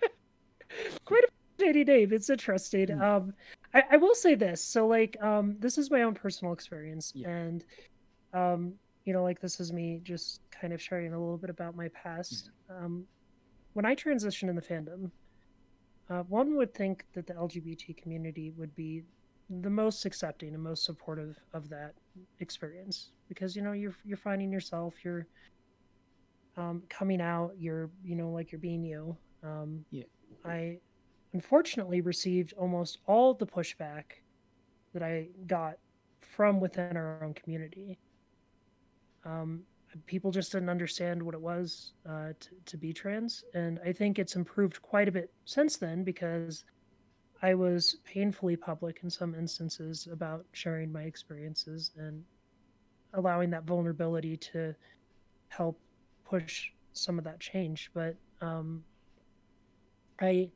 [1.06, 2.14] quite a fascinating name.
[2.14, 2.90] It's interesting.
[2.90, 3.02] Mm.
[3.02, 3.34] Um,
[3.74, 4.64] I, I will say this.
[4.64, 7.30] So, like, um, this is my own personal experience, Yeah.
[7.30, 7.66] and
[8.32, 8.74] um,
[9.06, 11.88] you know, like this is me just kind of sharing a little bit about my
[11.88, 12.52] past.
[12.70, 13.06] Um,
[13.74, 15.10] when I transitioned in the fandom,
[16.12, 19.02] uh, one would think that the LGBT community would be
[19.62, 21.96] the most accepting and most supportive of that
[22.40, 25.26] experience because you know you're you're finding yourself, you're
[26.58, 29.16] um, coming out, you're you know like you're being you.
[29.44, 30.04] Um, Yeah.
[30.44, 30.80] I
[31.34, 34.04] unfortunately received almost all the pushback
[34.94, 35.78] that I got
[36.22, 38.00] from within our own community.
[39.26, 39.64] Um,
[40.06, 44.20] people just didn't understand what it was uh, to, to be trans, and I think
[44.20, 46.66] it's improved quite a bit since then because
[47.42, 52.24] I was painfully public in some instances about sharing my experiences and
[53.14, 54.76] allowing that vulnerability to
[55.50, 55.80] help
[56.30, 57.92] push some of that change.
[57.94, 58.84] But um,
[60.20, 60.50] I,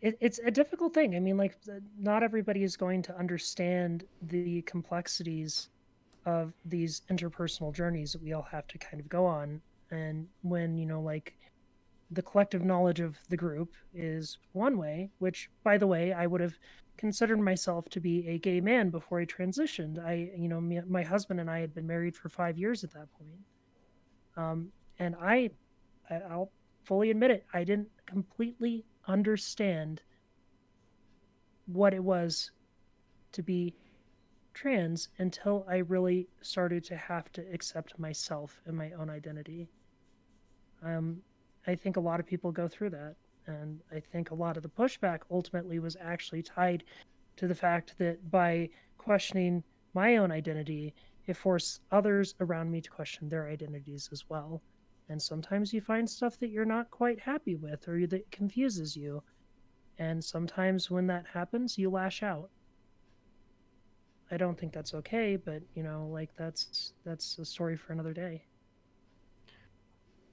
[0.00, 1.16] it, it's a difficult thing.
[1.16, 1.56] I mean, like,
[1.98, 5.68] not everybody is going to understand the complexities
[6.26, 9.60] of these interpersonal journeys that we all have to kind of go on.
[9.90, 11.34] And when, you know, like,
[12.10, 16.40] the collective knowledge of the group is one way, which, by the way, I would
[16.40, 16.54] have
[16.96, 19.98] considered myself to be a gay man before I transitioned.
[20.04, 22.92] I, you know, me, my husband and I had been married for five years at
[22.92, 23.40] that point.
[24.36, 24.68] Um,
[24.98, 25.50] and I,
[26.10, 26.50] I'll
[26.84, 30.02] fully admit it, I didn't completely understand
[31.66, 32.50] what it was
[33.32, 33.74] to be
[34.52, 39.68] trans until I really started to have to accept myself and my own identity.
[40.82, 41.18] Um,
[41.66, 43.16] I think a lot of people go through that.
[43.46, 46.84] And I think a lot of the pushback ultimately was actually tied
[47.36, 49.62] to the fact that by questioning
[49.92, 50.94] my own identity,
[51.26, 54.62] it forces others around me to question their identities as well.
[55.08, 59.22] And sometimes you find stuff that you're not quite happy with or that confuses you.
[59.98, 62.50] And sometimes when that happens, you lash out.
[64.30, 68.12] I don't think that's okay, but you know, like that's that's a story for another
[68.12, 68.42] day.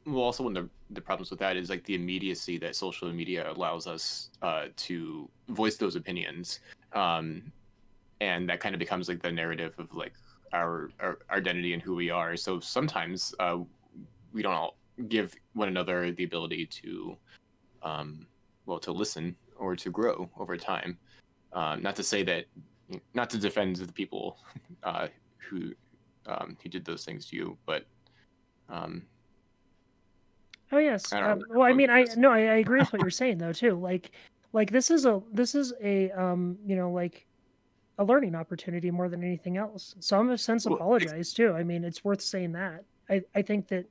[0.05, 3.11] Well, also one of the, the problems with that is like the immediacy that social
[3.13, 6.61] media allows us uh, to voice those opinions,
[6.93, 7.51] um,
[8.21, 10.13] and that kind of becomes like the narrative of like
[10.53, 12.35] our, our identity and who we are.
[12.35, 13.59] So sometimes uh,
[14.33, 14.77] we don't all
[15.07, 17.17] give one another the ability to,
[17.83, 18.27] um,
[18.65, 20.97] well, to listen or to grow over time.
[21.53, 22.45] Um, not to say that,
[23.13, 24.37] not to defend the people
[24.83, 25.73] uh, who
[26.27, 27.85] um, who did those things to you, but
[28.69, 29.03] um,
[30.71, 31.11] oh yes.
[31.11, 33.53] I Um, well, I mean, I no, I, I agree with what you're saying though
[33.53, 33.75] too.
[33.75, 34.11] Like,
[34.53, 37.25] like this is a this is a um, you know, like
[38.01, 39.95] a learning opportunity more than anything else.
[39.99, 41.53] So I'm a sense Well, apologize too.
[41.53, 42.83] I mean, it's worth saying that.
[43.09, 43.85] I I think that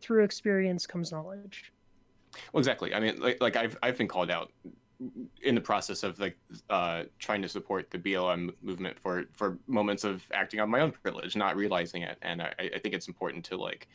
[0.00, 1.72] through experience comes knowledge.
[2.52, 2.94] Well, exactly.
[2.94, 4.50] I mean, like, like I've I've been called out
[5.42, 6.38] in the process of like
[6.70, 10.90] uh, trying to support the BLM movement for for moments of acting on my own
[10.90, 13.88] privilege, not realizing it, and I, I think it's important to like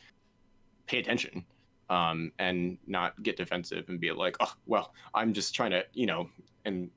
[0.86, 1.44] pay attention
[1.88, 6.06] um, and not get defensive and be like, oh, well, I'm just trying to, you
[6.06, 6.28] know,
[6.64, 6.88] and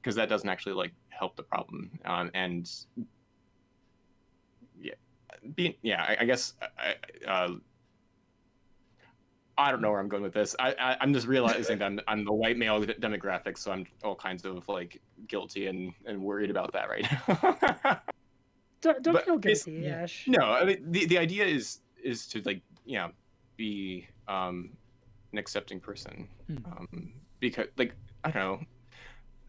[0.00, 1.90] because that doesn't actually like help the problem.
[2.04, 2.68] Um, and
[4.80, 4.94] yeah,
[5.54, 6.94] being yeah, I, I guess I,
[7.28, 7.50] I, uh,
[9.58, 10.56] I don't know where I'm going with this.
[10.58, 14.14] I, I I'm just realizing that I'm, I'm the white male demographic, so I'm all
[14.16, 18.00] kinds of like guilty and and worried about that right now.
[18.82, 19.96] Don't, don't feel it's- guilty, yeah.
[20.04, 20.24] Ash.
[20.26, 23.10] no, I mean the the idea is is to like you know
[23.58, 24.70] be um
[25.32, 26.56] an accepting person Hmm.
[26.64, 27.92] um because like
[28.24, 28.60] I don't know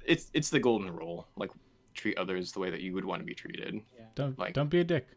[0.06, 1.52] it's it's the golden rule like
[1.94, 3.82] treat others the way that you would want to be treated.
[4.16, 5.08] Don't Like- don't be a dick.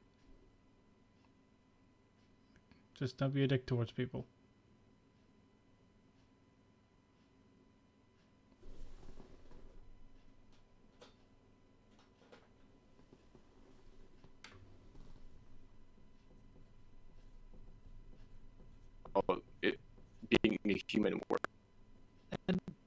[2.95, 4.27] Just don't be a dick towards people.
[19.15, 19.79] Oh, It
[20.43, 21.47] being a human work.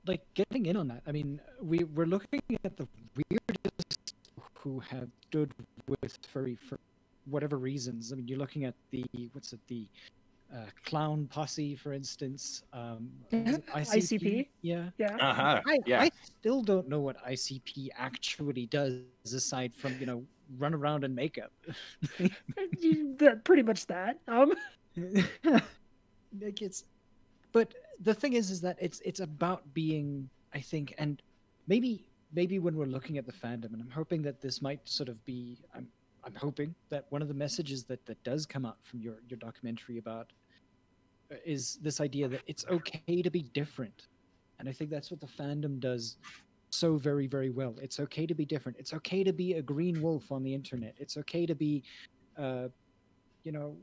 [0.08, 1.02] Like getting in on that.
[1.08, 4.16] I mean, we we're looking at the weirdest
[4.54, 5.52] who have stood
[5.88, 6.80] with furry for
[7.26, 8.12] whatever reasons.
[8.12, 9.04] I mean, you're looking at the
[9.34, 9.88] what's it the
[10.54, 12.64] uh, clown posse, for instance.
[12.74, 14.48] Um, is it ICP?
[14.62, 14.90] Yeah.
[14.98, 15.16] Yeah.
[15.20, 15.62] Uh-huh.
[15.66, 16.02] I, yeah.
[16.02, 20.24] I still don't know what ICP actually does aside from you know
[20.58, 21.52] run around in makeup.
[22.80, 24.20] You- pretty much that.
[24.28, 24.54] Um,
[26.42, 26.84] like it's
[27.52, 31.22] but the thing is is that it's it's about being i think and
[31.68, 35.10] maybe maybe when we're looking at the fandom and i'm hoping that this might sort
[35.10, 35.88] of be i'm
[36.24, 39.38] i'm hoping that one of the messages that that does come out from your your
[39.38, 40.32] documentary about
[41.32, 44.08] uh, is this idea that it's okay to be different.
[44.60, 46.18] And i think that's what the fandom does
[46.70, 47.76] so very very well.
[47.82, 48.78] It's okay to be different.
[48.78, 50.96] It's okay to be a green wolf on the internet.
[50.98, 51.84] It's okay to be
[52.38, 52.68] uh
[53.44, 53.78] you know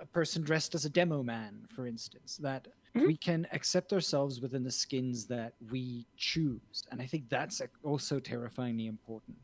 [0.00, 3.06] a person dressed as a demo man, for instance, that Mhm.
[3.06, 6.84] we can accept ourselves within the skins that we choose.
[6.90, 9.36] And I think that's also terrifyingly important.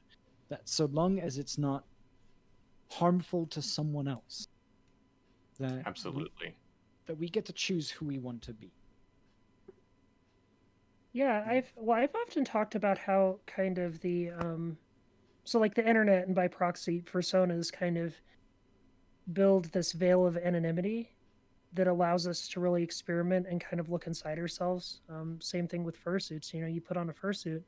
[0.48, 1.84] That so long as it's not
[2.90, 4.48] harmful to someone else,
[5.58, 6.56] that we- Absolutely.
[7.06, 8.70] that we get to choose who we want to be.
[11.12, 14.78] Yeah, I've well, I've often talked about how kind of the um,
[15.44, 18.14] so like the internet and by proxy personas kind of
[19.32, 21.11] build this veil of anonymity
[21.74, 25.00] that allows us to really experiment and kind of look inside ourselves.
[25.08, 26.52] Um, same thing with fursuits.
[26.52, 27.62] You know, you put on a fursuit,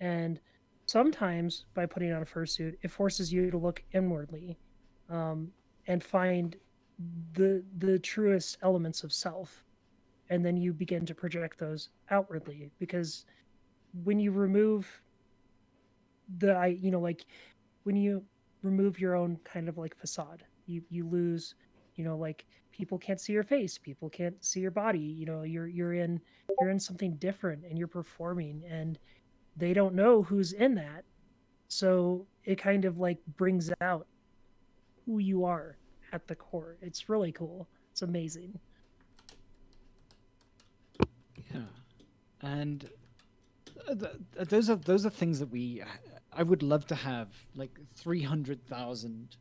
[0.00, 0.40] and
[0.86, 4.58] sometimes by putting on a fursuit, it forces you to look inwardly
[5.10, 5.50] um,
[5.86, 6.56] and find
[7.34, 9.64] the the truest elements of self
[10.30, 13.24] and then you begin to project those outwardly because
[14.04, 15.00] when you remove
[16.38, 17.24] the i you know like
[17.84, 18.22] when you
[18.62, 21.54] remove your own kind of like facade you you lose
[21.98, 25.42] you know like people can't see your face people can't see your body you know
[25.42, 26.20] you're you're in
[26.60, 28.98] you're in something different and you're performing and
[29.58, 31.04] they don't know who's in that.
[31.66, 34.06] So it kind of like brings out
[35.04, 35.76] who you are
[36.12, 36.76] at the core.
[36.80, 37.68] It's really cool.
[37.90, 38.58] It's amazing.
[41.52, 41.62] Yeah,
[42.42, 42.88] and
[43.88, 45.82] uh, th- th- those are those are things that we.
[46.32, 49.36] I would love to have like three hundred thousand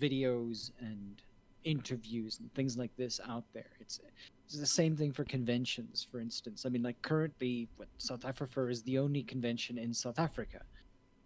[0.00, 1.20] videos and
[1.66, 3.72] interviews and things like this out there.
[3.80, 4.00] It's
[4.46, 6.64] it's the same thing for conventions, for instance.
[6.64, 10.60] I mean, like currently, what South Africa is the only convention in South Africa.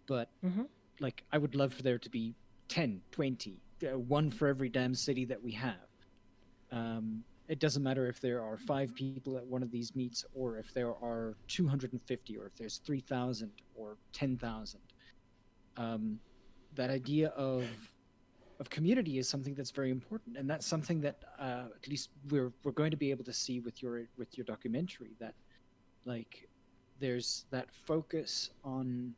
[0.07, 0.67] but Mhm.
[0.99, 2.35] like I would love for there to be
[2.67, 5.87] 10, 20, uh, one for every damn city that we have.
[6.71, 10.57] Um, it doesn't matter if there are five people at one of these meets or
[10.57, 14.81] if there are 250 or if there's 3,000 or 10,000.
[15.77, 16.19] Um,
[16.75, 17.63] that idea of
[18.61, 22.53] of community is something that's very important, and that's something that uh, at least we're
[22.63, 25.15] we're going to be able to see with your with your documentary.
[25.19, 25.33] That
[26.05, 26.47] like
[26.99, 29.15] there's that focus on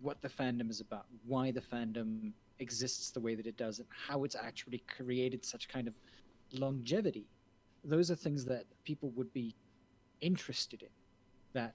[0.00, 3.88] what the fandom is about, why the fandom exists the way that it does, and
[4.06, 5.94] how it's actually created such kind of
[6.52, 7.26] longevity.
[7.82, 9.56] Those are things that people would be
[10.20, 10.94] interested in.
[11.52, 11.74] That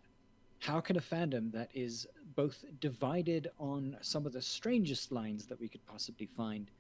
[0.60, 5.60] how can a fandom that is both divided on some of the strangest lines that
[5.60, 6.72] we could possibly find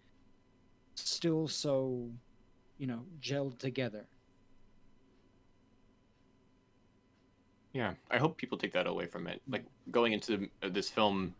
[1.07, 2.09] still so
[2.77, 4.05] you know gelled together
[7.73, 9.41] Yeah, I hope people take that away from it.
[9.47, 11.35] Like going into this film,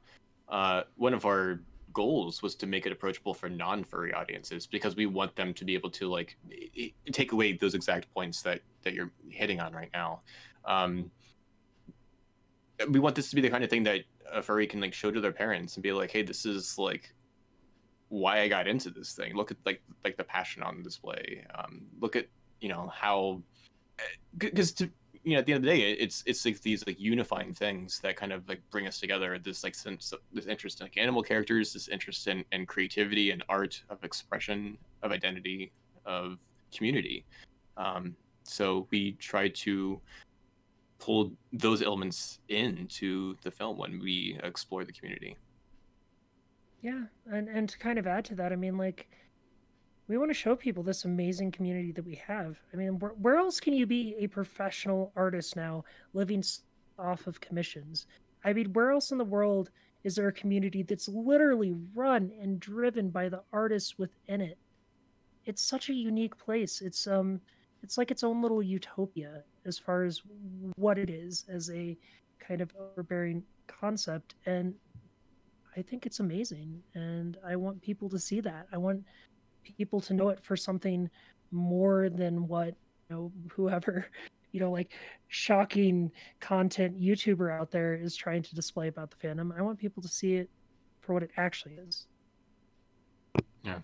[0.48, 5.08] uh, one of our goals was to make it approachable for non-furry audiences because we
[5.08, 6.38] want them to be able to like
[7.12, 10.22] take away those exact points that that you're hitting on right now.
[10.66, 11.10] Um,
[12.90, 14.02] we want this to be the kind of thing that
[14.32, 17.12] a furry can like show to their parents and be like, "Hey, this is like
[18.10, 19.36] why I got into this thing.
[19.36, 21.46] Look at like like the passion on display.
[21.56, 22.28] Um, look at
[22.60, 23.42] you know how
[24.38, 24.90] because to
[25.24, 28.00] you know at the end of the day it's it's like these like unifying things
[28.00, 30.98] that kind of like bring us together this like sense of this interest in like
[30.98, 35.72] animal characters this interest in, in creativity and art of expression of identity
[36.06, 36.38] of
[36.76, 37.26] community
[37.78, 40.00] um, so we try to
[41.00, 45.36] pull those elements into the film when we explore the community
[46.82, 49.10] Yeah, and and to kind of add to that, I mean, like,
[50.08, 52.60] we want to show people this amazing community that we have.
[52.74, 56.44] I mean, where, where else can you be a professional artist now, living
[56.98, 58.08] off of commissions?
[58.44, 59.72] I mean, where else in the world
[60.04, 64.58] is there a community that's literally run and driven by the artists within it?
[65.46, 66.82] It's such a unique place.
[66.82, 67.42] It's um,
[67.84, 70.22] it's like its own little utopia as far as
[70.76, 71.98] what it is as a
[72.40, 74.74] kind of overbearing concept, and
[75.78, 78.68] I think it's amazing, and I want people to see that.
[78.72, 79.04] I want
[79.64, 81.10] people to know it for something
[81.52, 82.76] more than what
[83.10, 84.06] you know whoever
[84.52, 84.92] you know like
[85.28, 89.58] shocking content YouTuber out there is trying to display about the fandom.
[89.58, 90.50] I want people to see it
[91.02, 92.08] for what it actually is.
[93.64, 93.80] yeah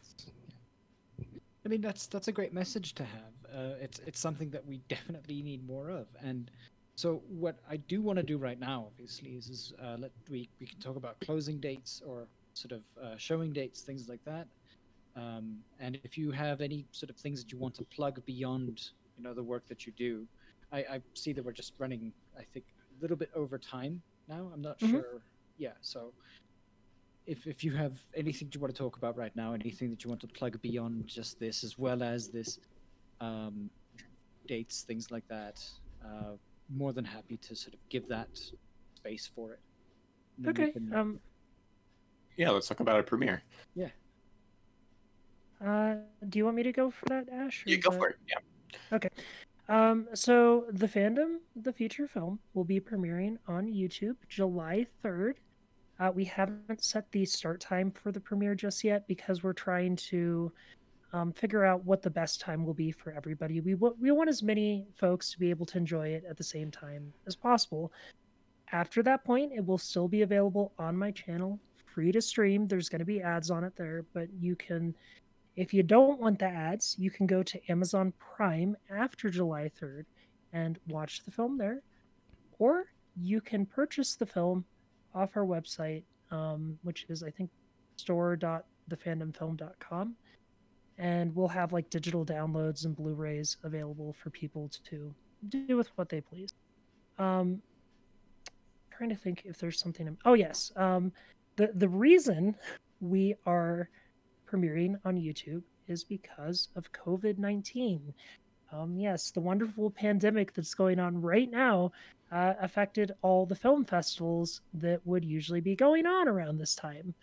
[1.65, 3.33] I mean, that's that's a great message to have.
[3.53, 6.07] Uh, it's it's something that we definitely need more of.
[6.21, 6.51] And
[6.95, 10.49] so, what I do want to do right now, obviously, is, is uh, let we
[10.59, 14.47] we can talk about closing dates or sort of uh, showing dates, things like that.
[15.15, 18.89] Um, and if you have any sort of things that you want to plug beyond,
[19.17, 20.25] you know, the work that you do,
[20.71, 22.65] I, I see that we're just running, I think,
[22.97, 24.49] a little bit over time now.
[24.53, 24.91] I'm not Mhm.
[24.91, 25.21] sure.
[25.57, 26.13] Yeah, so
[27.25, 30.09] if if you have anything you want to talk about right now, anything that you
[30.09, 32.59] want to plug beyond just this, as well as this,
[33.19, 33.69] um,
[34.47, 35.63] dates, things like that,
[36.05, 36.33] uh,
[36.69, 38.27] more than happy to sort of give that
[38.95, 39.59] space for it.
[40.37, 40.71] And then we Okay.
[40.73, 41.19] can- Um.
[42.37, 43.43] yeah let's talk about a premiere
[43.75, 43.89] Yeah.
[45.61, 45.95] Uh.
[46.27, 47.65] Do you want me to go for that, Ash?
[47.65, 48.37] or you go that- for it yeah
[48.91, 49.09] Okay.
[49.67, 55.37] Um, so the fandom, the feature film, will be premiering on YouTube July 3rd.
[55.97, 59.95] Uh, we haven't set the start time for the premiere just yet because we're trying
[59.95, 60.51] to
[61.13, 63.61] um, figure out what the best time will be for everybody.
[63.61, 66.43] We, wa- we want as many folks to be able to enjoy it at the
[66.43, 67.91] same time as possible.
[68.71, 72.67] After that point, it will still be available on my channel, free to stream.
[72.67, 74.95] There's going to be ads on it there, but you can
[75.55, 80.03] if you don't want the ads, you can go to Amazon Prime after July 3rd
[80.51, 81.81] and watch the film there.
[82.59, 84.65] Or you can purchase the film
[85.13, 87.49] off our website, um, which is, I think,
[87.95, 90.15] store.thefandomfilm.com.
[90.97, 95.13] And we'll have like digital downloads and Blu rays available for people to
[95.49, 96.53] do with what they please.
[97.19, 97.61] Um,
[98.91, 100.17] trying to think if there's something.
[100.25, 100.71] Oh, yes.
[100.75, 101.11] Um,
[101.57, 102.55] the, the reason
[103.01, 103.89] we are
[104.49, 108.13] premiering on YouTube is because of COVID 19.
[108.71, 111.91] Um, yes, the wonderful pandemic that's going on right now
[112.31, 117.13] uh, affected all the film festivals that would usually be going on around this time.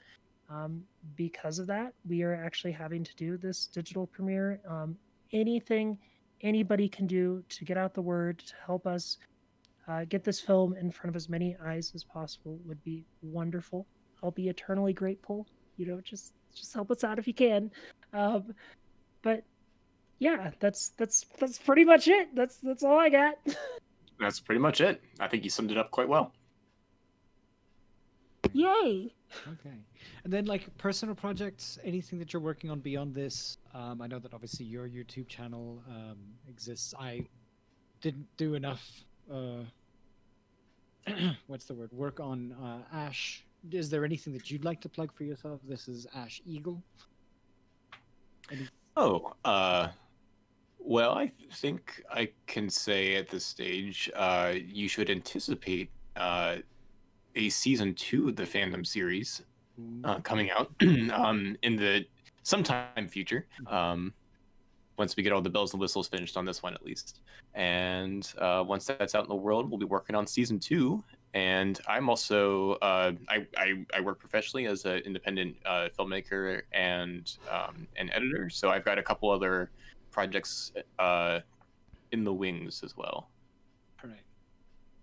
[0.53, 0.83] Um,
[1.17, 4.61] because of that, we are actually having to do this digital premiere.
[4.69, 4.97] Um,
[5.33, 5.99] anything
[6.43, 9.19] anybody can do to get out the word to help us
[9.89, 13.87] uh, get this film in front of as many eyes as possible would be wonderful.
[14.23, 15.47] I'll be eternally grateful.
[15.77, 17.71] You know, just just help us out if you can.
[18.13, 18.55] Um,
[19.23, 19.43] but
[20.19, 22.35] yeah, that's that's that's pretty much it.
[22.35, 23.35] That's that's all I got.
[24.23, 26.33] that's pretty much it i think you summed it up quite well
[28.55, 29.15] Yay!
[29.49, 29.77] Okay.
[30.25, 33.59] And then like personal projects, anything that you're working on beyond this?
[33.75, 36.19] Um, I know that obviously your YouTube channel um,
[36.49, 36.95] exists.
[36.99, 37.27] I
[38.01, 39.05] didn't do enough.
[39.33, 39.65] Uh,
[41.47, 41.91] what's the word?
[41.93, 43.45] Work on uh, Ash.
[43.71, 45.61] Is there anything that you'd like to plug for yourself?
[45.67, 46.83] This is Ash Eagle.
[48.51, 48.69] Any...
[48.97, 49.89] Oh, uh,
[50.79, 56.57] well, I think I can say at this stage, uh, you should anticipate uh,
[57.35, 59.43] a season two of the fandom series
[60.05, 60.71] uh, coming out
[61.13, 62.05] um, in the
[62.43, 63.47] sometime future.
[63.67, 64.13] Um,
[64.99, 67.21] once we get all the bells and whistles finished on this one, at least,
[67.55, 71.03] and uh, once that's out in the world, we'll be working on season two.
[71.35, 77.35] And I'm also uh, I, I, I work professionally as an independent uh, filmmaker and
[77.51, 79.71] um, an editor, so I've got a couple other
[80.11, 81.41] projects uh,
[82.13, 83.29] in the wings as well.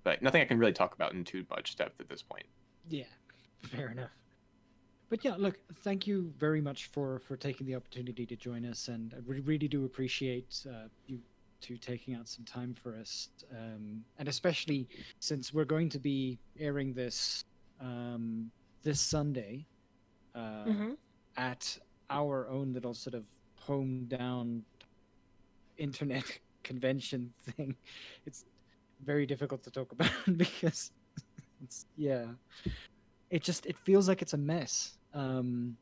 [0.09, 0.19] All right.
[0.19, 2.45] But nothing I can really talk about in too much depth at this point.
[2.89, 3.03] Yeah,
[3.61, 4.09] fair enough.
[5.09, 8.87] But yeah, look, thank you very much for for taking the opportunity to join us,
[8.87, 11.19] and we really do appreciate uh, you
[11.61, 14.87] two taking out some time for us, um, and especially
[15.19, 17.43] since we're going to be airing this
[17.81, 18.49] um,
[18.81, 19.65] this Sunday
[20.35, 20.97] uh, Mhm.
[21.37, 21.77] at
[22.09, 24.63] our own little sort of home down
[25.77, 26.23] internet
[26.63, 27.75] convention thing.
[28.25, 28.45] It's
[29.03, 30.91] very difficult to talk about because
[31.63, 32.25] it's yeah.
[33.29, 35.77] It just it feels like it's a mess um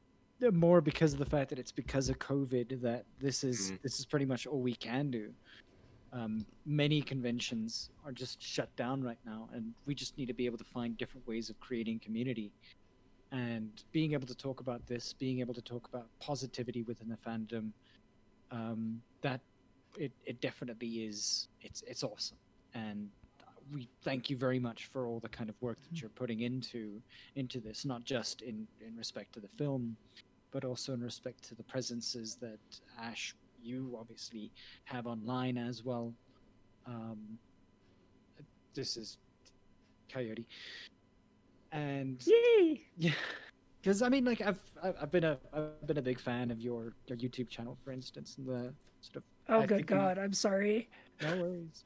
[0.54, 3.82] more because of the fact that it's because of covid that this is Mhm.
[3.84, 5.34] this is pretty much all we can do.
[6.14, 10.46] Um many conventions are just shut down right now and we just need to be
[10.46, 12.54] able to find different ways of creating community.
[13.32, 17.18] And being able to talk about this being able to talk about positivity within the
[17.18, 17.74] fandom
[18.52, 19.42] um that
[19.98, 22.38] it, it definitely is it's it's awesome
[22.78, 23.10] and
[23.74, 27.02] we thank you very much for all the kind of work that you're putting into
[27.36, 29.96] into this not just in in respect to the film
[30.52, 32.60] but also in respect to the presences that
[33.02, 34.52] ash you obviously
[34.86, 36.14] have online as well
[36.86, 37.18] um
[38.74, 39.18] this is
[40.12, 40.48] coyote
[41.74, 42.82] and Yay!
[42.98, 43.12] yeah
[43.82, 44.60] because i mean like i've
[45.02, 48.36] I've been a i've been a big fan of your your youtube channel for instance
[48.38, 50.18] and the sort of Oh, I good God!
[50.18, 50.90] I'm sorry.
[51.22, 51.86] no worries.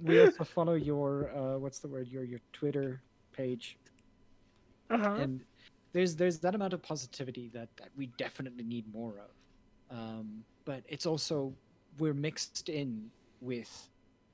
[0.00, 2.08] We also follow your uh, what's the word?
[2.08, 3.78] Your your Twitter page,
[4.90, 5.14] Uh huh.
[5.18, 5.40] and
[5.92, 9.96] there's there's that amount of positivity that, that we definitely need more of.
[9.96, 11.54] Um, but it's also
[11.98, 13.88] we're mixed in with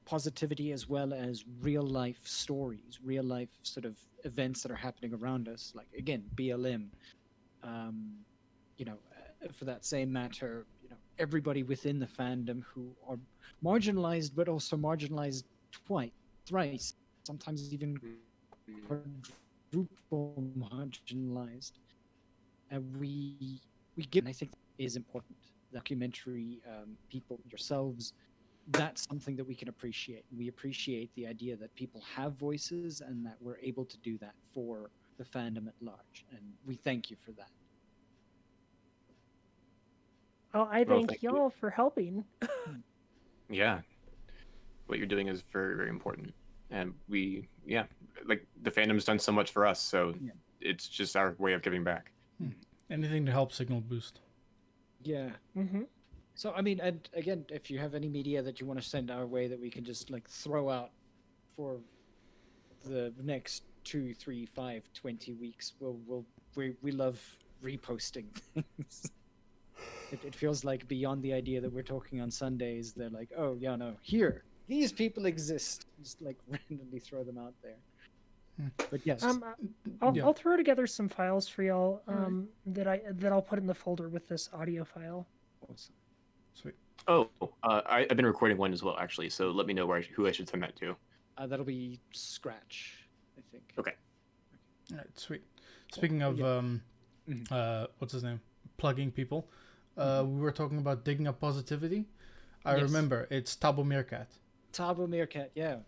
[0.05, 5.13] positivity as well as real life stories, real life sort of events that are happening
[5.15, 5.73] around us.
[5.75, 6.89] Like again, BLM.
[7.65, 8.13] Um,
[8.77, 8.99] you know,
[9.45, 10.65] uh, for that same matter,
[11.19, 13.19] everybody within the fandom who are
[13.65, 15.45] marginalized, but also marginalized
[15.87, 16.11] twice,
[16.47, 16.95] thrice,
[17.25, 17.99] sometimes even
[18.87, 21.73] quadruple marginalized.
[22.71, 23.61] And we
[23.97, 25.37] we give, I think is important.
[25.73, 28.13] Documentary um, people, yourselves,
[28.71, 30.25] that's something that we can appreciate.
[30.37, 34.35] We appreciate the idea that people have voices and that we're able to do that
[34.53, 36.25] for the fandom at large.
[36.31, 37.51] And we thank you for that.
[40.55, 41.31] Well, I Well, thank, thank you.
[41.31, 42.25] y'all for helping.
[43.51, 43.81] Yeah,
[44.87, 46.33] what you're doing is very very important,
[46.71, 47.85] and we yeah
[48.27, 50.33] like the fandom's done so much for us, so Yeah.
[50.61, 52.13] it's just our way of giving back.
[52.91, 54.21] Anything to help signal boost.
[55.03, 55.31] Yeah.
[55.55, 55.83] hmm
[56.35, 59.11] So I mean, and again, if you have any media that you want to send
[59.11, 60.91] our way that we can just like throw out
[61.57, 61.81] for
[62.85, 67.19] the next two, three, five, twenty weeks, we'll we'll we we love
[67.63, 69.11] reposting things.
[70.13, 73.57] It, it feels like beyond the idea that we're talking on Sundays, they're like, oh
[73.61, 75.87] yeah, no, here these people exist.
[76.03, 77.77] Just like randomly throw them out there.
[78.61, 78.69] Hmm.
[78.91, 79.43] But yes, Um,
[80.03, 80.25] I'll, Yeah.
[80.25, 82.27] I'll throw together some files for y'all Alright.
[82.27, 85.27] um, that I that I'll put in the folder with this audio file.
[85.71, 85.95] awesome.
[86.55, 86.75] Sweet.
[87.07, 87.31] Oh,
[87.63, 90.03] uh, I, I've been recording one as well actually, so let me know where I,
[90.15, 90.97] who I should send that to.
[91.39, 93.07] Uh, that'll be Scratch,
[93.39, 93.63] I think.
[93.79, 93.93] Okay.
[94.91, 95.43] All right, sweet.
[95.93, 96.57] Speaking of Yeah.
[96.59, 96.83] um,
[97.29, 97.51] Mhm.
[97.53, 98.41] uh, what's his name?
[98.77, 99.49] Plugging people.
[99.99, 102.07] Uh, we were talking about digging up positivity.
[102.65, 102.83] I Yes.
[102.83, 104.29] remember it's Tabo Meerkat.
[104.73, 105.79] Tabo Meerkat, yeah.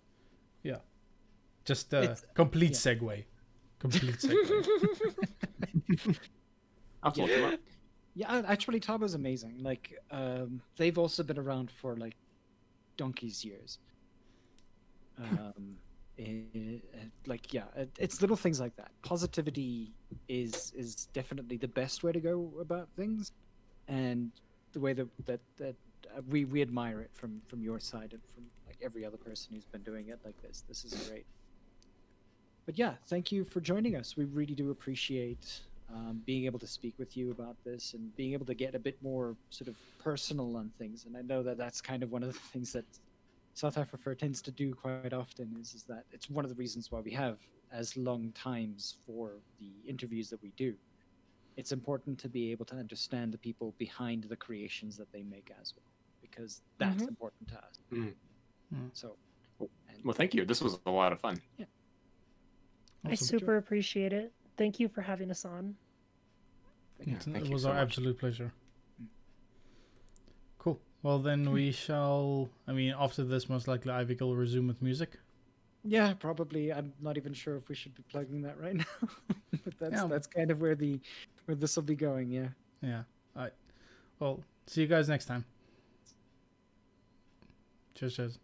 [0.62, 0.80] Yeah.
[1.64, 2.94] Just a It's- complete yeah.
[2.94, 3.24] segue.
[3.78, 6.16] Complete segue.
[7.02, 7.60] I'll have to look.
[8.14, 9.62] Yeah, a- actually, Tabo's amazing.
[9.62, 12.16] Like, um, they've also been around for like
[12.96, 13.78] donkey's years.
[15.18, 15.76] Um,
[16.18, 16.78] eh,
[17.26, 18.90] like, yeah, it, it's little things like that.
[19.02, 19.94] Positivity
[20.28, 23.32] is is definitely the best way to go about things,
[23.90, 24.30] and
[24.72, 25.74] the way that that that
[26.16, 29.52] uh, we we admire it from from your side and from like every other person
[29.52, 30.64] who's been doing it like this.
[30.66, 31.26] This is great.
[32.66, 34.16] but yeah, thank you for joining us.
[34.16, 35.60] We really do appreciate
[35.92, 38.78] um, being able to speak with you about this and being able to get a
[38.78, 41.04] bit more sort of personal on things.
[41.04, 42.84] And I know that that's kind of one of the things that
[43.54, 46.92] South Africa tends to do quite often is, is that it's one of the reasons
[46.92, 47.38] why we have
[47.72, 50.74] as long times for the interviews that we do.
[51.60, 55.52] It's important to be able to understand the people behind the creations that they make
[55.60, 55.92] as well,
[56.22, 57.08] because that's Mhm.
[57.08, 57.78] important to us.
[57.92, 58.14] Mm.
[58.74, 58.90] Mm.
[58.94, 59.16] So,
[59.60, 60.46] and Well, thank you.
[60.46, 61.40] This was a lot of fun.
[63.04, 63.26] I Awesome.
[63.26, 64.32] super appreciate it.
[64.56, 65.76] Thank you for having us on.
[67.00, 67.82] Yeah, It's- thank it you was so our much.
[67.88, 68.52] absolute pleasure.
[69.02, 69.06] Mm.
[70.58, 70.80] Cool.
[71.02, 72.50] Well, then we shall.
[72.66, 75.18] I mean, after this, most likely Ivy will resume with music.
[75.82, 76.70] Yeah, probably.
[76.72, 79.08] I'm not even sure if we should be plugging that right now,
[79.64, 80.06] but that's Yeah.
[80.06, 81.00] that's kind of where the
[81.50, 82.30] where this will be going.
[82.30, 82.48] Yeah.
[82.80, 83.02] Yeah.
[83.34, 83.52] All right.
[84.20, 85.44] Well, see you guys next time.
[87.96, 88.38] Cheers, cheers.